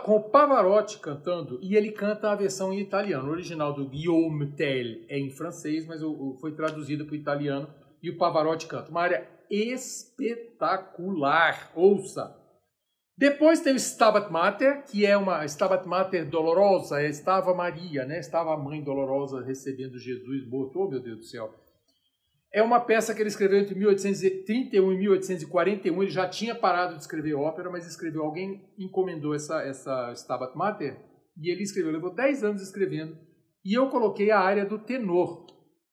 com 0.03 0.17
o 0.17 0.29
Pavarotti 0.29 0.99
cantando, 0.99 1.57
e 1.61 1.75
ele 1.75 1.91
canta 1.91 2.29
a 2.31 2.35
versão 2.35 2.73
em 2.73 2.81
italiano. 2.81 3.29
O 3.29 3.31
original 3.31 3.73
do 3.73 3.87
Guillaume 3.87 4.51
Tell 4.51 5.05
é 5.07 5.17
em 5.17 5.29
francês, 5.29 5.85
mas 5.87 6.01
foi 6.41 6.51
traduzido 6.53 7.05
para 7.05 7.13
o 7.13 7.17
italiano 7.17 7.69
e 8.03 8.09
o 8.09 8.17
Pavarotti 8.17 8.67
canta. 8.67 8.91
Uma 8.91 9.03
área 9.03 9.25
espetacular, 9.49 10.51
ouça! 11.73 12.35
Depois 13.17 13.61
tem 13.61 13.73
o 13.73 13.77
Stabat 13.77 14.29
Mater, 14.29 14.83
que 14.83 15.05
é 15.05 15.15
uma 15.15 15.45
Stabat 15.45 15.87
Mater 15.87 16.29
dolorosa, 16.29 17.01
é, 17.01 17.07
estava 17.07 17.53
Maria, 17.53 18.03
né? 18.05 18.19
Estava 18.19 18.53
a 18.53 18.57
mãe 18.57 18.83
dolorosa 18.83 19.41
recebendo 19.41 19.97
Jesus 19.97 20.45
morto, 20.49 20.81
oh 20.81 20.89
meu 20.89 20.99
Deus 20.99 21.19
do 21.19 21.23
céu. 21.23 21.53
É 22.55 22.63
uma 22.63 22.79
peça 22.79 23.13
que 23.13 23.21
ele 23.21 23.27
escreveu 23.27 23.59
entre 23.59 23.75
1831 23.75 24.93
e 24.93 24.97
1841. 24.97 26.01
Ele 26.01 26.09
já 26.09 26.25
tinha 26.25 26.55
parado 26.55 26.95
de 26.95 27.01
escrever 27.01 27.33
ópera, 27.33 27.69
mas 27.69 27.85
escreveu. 27.85 28.23
Alguém 28.23 28.63
encomendou 28.79 29.35
essa, 29.35 29.61
essa 29.61 30.13
Stabat 30.13 30.55
Mater 30.57 30.97
e 31.37 31.51
ele 31.51 31.63
escreveu. 31.63 31.91
Levou 31.91 32.15
10 32.15 32.45
anos 32.45 32.61
escrevendo. 32.61 33.17
E 33.65 33.73
eu 33.73 33.89
coloquei 33.89 34.31
a 34.31 34.39
área 34.39 34.65
do 34.65 34.79
tenor, 34.79 35.45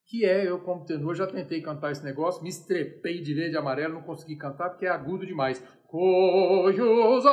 que 0.07 0.25
é, 0.25 0.49
eu 0.49 0.61
como 0.61 0.85
tenor 0.85 1.17
já 1.17 1.27
tentei 1.27 1.61
cantar 1.61 1.91
esse 1.91 2.05
negócio, 2.05 2.45
me 2.45 2.49
estrepei 2.49 3.21
de 3.21 3.35
verde 3.35 3.57
e 3.57 3.59
amarelo, 3.59 3.95
não 3.95 4.03
consegui 4.03 4.37
cantar 4.37 4.71
porque 4.71 4.87
é 4.87 4.91
agudo 4.91 5.27
demais. 5.27 5.59
Cujos 5.89 7.25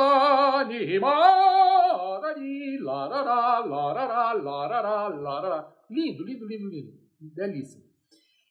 Lindo, 5.87 6.23
lindo, 6.23 6.47
lindo, 6.47 6.67
lindo. 6.67 6.93
Belíssimo. 7.35 7.88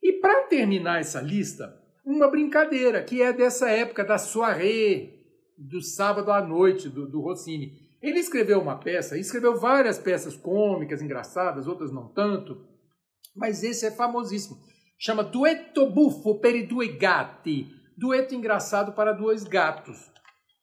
E 0.08 0.14
para 0.14 0.44
terminar 0.44 1.00
essa 1.00 1.20
lista, 1.20 1.78
uma 2.02 2.30
brincadeira, 2.30 3.02
que 3.02 3.20
é 3.20 3.30
dessa 3.30 3.68
época 3.68 4.02
da 4.02 4.16
soirée, 4.16 5.22
do 5.58 5.82
sábado 5.82 6.32
à 6.32 6.40
noite, 6.40 6.88
do, 6.88 7.06
do 7.06 7.20
Rossini. 7.20 7.74
Ele 8.00 8.18
escreveu 8.18 8.58
uma 8.58 8.78
peça, 8.78 9.18
escreveu 9.18 9.60
várias 9.60 9.98
peças 9.98 10.34
cômicas, 10.34 11.02
engraçadas, 11.02 11.66
outras 11.66 11.92
não 11.92 12.08
tanto, 12.08 12.66
mas 13.36 13.62
esse 13.62 13.84
é 13.84 13.90
famosíssimo. 13.90 14.56
Chama 14.98 15.22
Duetto 15.22 15.90
Buffo 15.90 16.40
per 16.40 16.56
i 16.56 16.66
due 16.66 16.96
gatti. 16.96 17.66
Dueto 17.94 18.34
engraçado 18.34 18.92
para 18.92 19.12
dois 19.12 19.44
gatos. 19.44 20.10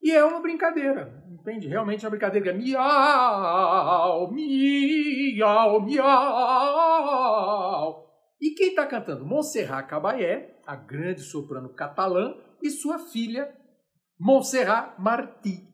E 0.02 0.12
é 0.12 0.26
uma 0.26 0.42
brincadeira, 0.42 1.24
entende? 1.30 1.68
Realmente 1.68 2.04
é 2.04 2.08
uma 2.08 2.18
brincadeira. 2.18 2.52
Miau, 2.52 4.32
miau, 4.32 5.86
miau. 5.86 8.05
E 8.42 8.52
quem 8.52 8.70
está 8.70 8.86
cantando? 8.86 9.26
Montserrat 9.26 9.88
Caballé, 9.88 10.60
a 10.66 10.76
grande 10.76 11.22
soprano 11.22 11.70
catalã, 11.70 12.36
e 12.62 12.70
sua 12.70 13.00
filha, 13.00 13.54
Montserrat 14.20 14.96
Martí. 15.00 15.68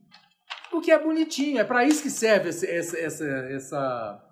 O 0.71 0.79
que 0.79 0.91
é 0.91 0.97
bonitinho, 0.97 1.59
é 1.59 1.63
para 1.63 1.85
isso 1.85 2.01
que 2.01 2.09
serve 2.09 2.49
essa, 2.49 2.65
essa, 2.65 2.97
essa, 2.97 3.25
essa 3.25 4.23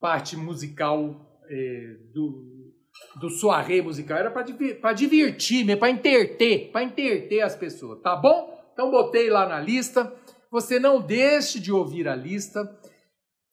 parte 0.00 0.36
musical 0.36 1.40
é, 1.48 1.96
do, 2.12 2.74
do 3.20 3.30
soirée 3.30 3.80
musical. 3.80 4.18
Era 4.18 4.30
para 4.30 4.92
divertir, 4.92 5.78
para 5.78 5.90
interter, 5.90 6.70
para 6.70 6.82
interter 6.82 7.40
as 7.40 7.56
pessoas, 7.56 8.00
tá 8.02 8.14
bom? 8.14 8.58
Então 8.72 8.90
botei 8.90 9.30
lá 9.30 9.48
na 9.48 9.60
lista. 9.60 10.12
Você 10.50 10.78
não 10.78 11.00
deixe 11.00 11.58
de 11.58 11.72
ouvir 11.72 12.06
a 12.06 12.14
lista. 12.14 12.64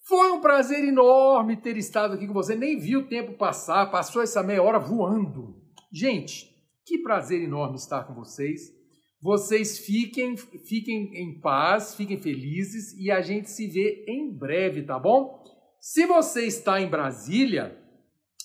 Foi 0.07 0.31
um 0.31 0.39
prazer 0.39 0.83
enorme 0.83 1.57
ter 1.57 1.77
estado 1.77 2.13
aqui 2.13 2.27
com 2.27 2.33
você. 2.33 2.55
Nem 2.55 2.77
vi 2.77 2.95
o 2.95 3.07
tempo 3.07 3.33
passar, 3.33 3.89
passou 3.89 4.21
essa 4.21 4.43
meia 4.43 4.61
hora 4.61 4.77
voando. 4.77 5.59
Gente, 5.91 6.47
que 6.85 6.99
prazer 6.99 7.41
enorme 7.41 7.77
estar 7.77 8.03
com 8.03 8.13
vocês. 8.13 8.71
Vocês 9.19 9.79
fiquem, 9.79 10.37
fiquem 10.37 11.09
em 11.15 11.39
paz, 11.41 11.95
fiquem 11.95 12.19
felizes 12.19 12.93
e 12.93 13.09
a 13.09 13.21
gente 13.21 13.49
se 13.49 13.65
vê 13.65 14.05
em 14.07 14.31
breve, 14.31 14.83
tá 14.83 14.99
bom? 14.99 15.43
Se 15.79 16.05
você 16.05 16.45
está 16.45 16.79
em 16.79 16.87
Brasília, 16.87 17.75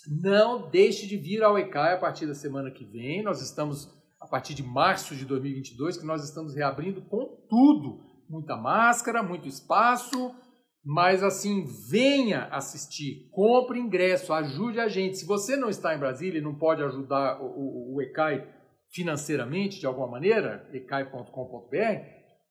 não 0.09 0.71
deixe 0.71 1.07
de 1.07 1.19
vir 1.19 1.43
ao 1.43 1.59
ECAI 1.59 1.95
a 1.95 1.99
partir 1.99 2.27
da 2.27 2.35
semana 2.35 2.71
que 2.71 2.87
vem. 2.87 3.23
Nós 3.23 3.43
estamos 3.43 3.87
a 4.19 4.27
partir 4.27 4.55
de 4.55 4.63
março 4.63 5.15
de 5.15 5.27
2022 5.27 5.99
que 5.99 6.07
nós 6.07 6.25
estamos 6.25 6.55
reabrindo 6.55 7.03
com 7.03 7.45
tudo, 7.51 8.01
muita 8.27 8.57
máscara, 8.57 9.23
muito 9.23 9.47
espaço, 9.47 10.35
mas 10.93 11.23
assim, 11.23 11.65
venha 11.89 12.47
assistir, 12.47 13.29
compre 13.31 13.79
ingresso, 13.79 14.33
ajude 14.33 14.81
a 14.81 14.89
gente. 14.89 15.19
Se 15.19 15.25
você 15.25 15.55
não 15.55 15.69
está 15.69 15.95
em 15.95 16.01
Brasília 16.01 16.41
e 16.41 16.43
não 16.43 16.53
pode 16.53 16.83
ajudar 16.83 17.41
o, 17.41 17.47
o, 17.47 17.95
o 17.95 18.03
ECAI 18.03 18.45
financeiramente 18.89 19.79
de 19.79 19.87
alguma 19.87 20.09
maneira, 20.09 20.69
ecai.com.br, 20.73 21.77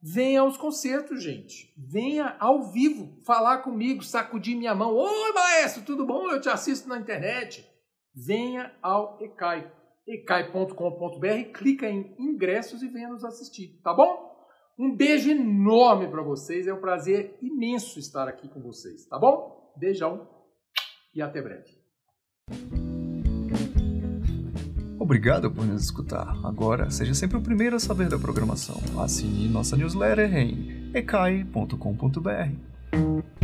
venha 0.02 0.40
aos 0.40 0.56
concertos, 0.56 1.22
gente. 1.22 1.74
Venha 1.78 2.38
ao 2.40 2.72
vivo 2.72 3.22
falar 3.26 3.58
comigo, 3.58 4.02
sacudir 4.02 4.56
minha 4.56 4.74
mão. 4.74 4.96
Oi, 4.96 5.34
maestro, 5.34 5.84
tudo 5.84 6.06
bom? 6.06 6.32
Eu 6.32 6.40
te 6.40 6.48
assisto 6.48 6.88
na 6.88 6.98
internet. 6.98 7.70
Venha 8.16 8.74
ao 8.82 9.22
ECAI, 9.22 9.70
ecai.com.br, 10.08 11.52
clica 11.54 11.90
em 11.90 12.16
ingressos 12.18 12.82
e 12.84 12.88
venha 12.88 13.10
nos 13.10 13.26
assistir, 13.26 13.82
tá 13.84 13.94
bom? 13.94 14.29
Um 14.80 14.96
beijo 14.96 15.30
enorme 15.30 16.08
para 16.08 16.22
vocês, 16.22 16.66
é 16.66 16.74
um 16.74 16.80
prazer 16.80 17.38
imenso 17.42 18.00
estar 18.00 18.30
aqui 18.30 18.48
com 18.48 18.62
vocês, 18.62 19.06
tá 19.06 19.20
bom? 19.20 19.74
Beijão 19.76 20.26
e 21.14 21.22
até 21.22 21.42
breve. 21.42 21.78
Obrigado 24.98 25.52
por 25.52 25.66
nos 25.66 25.84
escutar. 25.84 26.34
Agora, 26.46 26.90
seja 26.90 27.14
sempre 27.14 27.38
o 27.38 27.42
primeiro 27.42 27.76
a 27.76 27.80
saber 27.80 28.08
da 28.08 28.18
programação. 28.18 28.78
Assine 29.04 29.50
nossa 29.50 29.76
newsletter 29.76 30.34
em 30.34 30.92
ecai.com.br. 30.94 33.39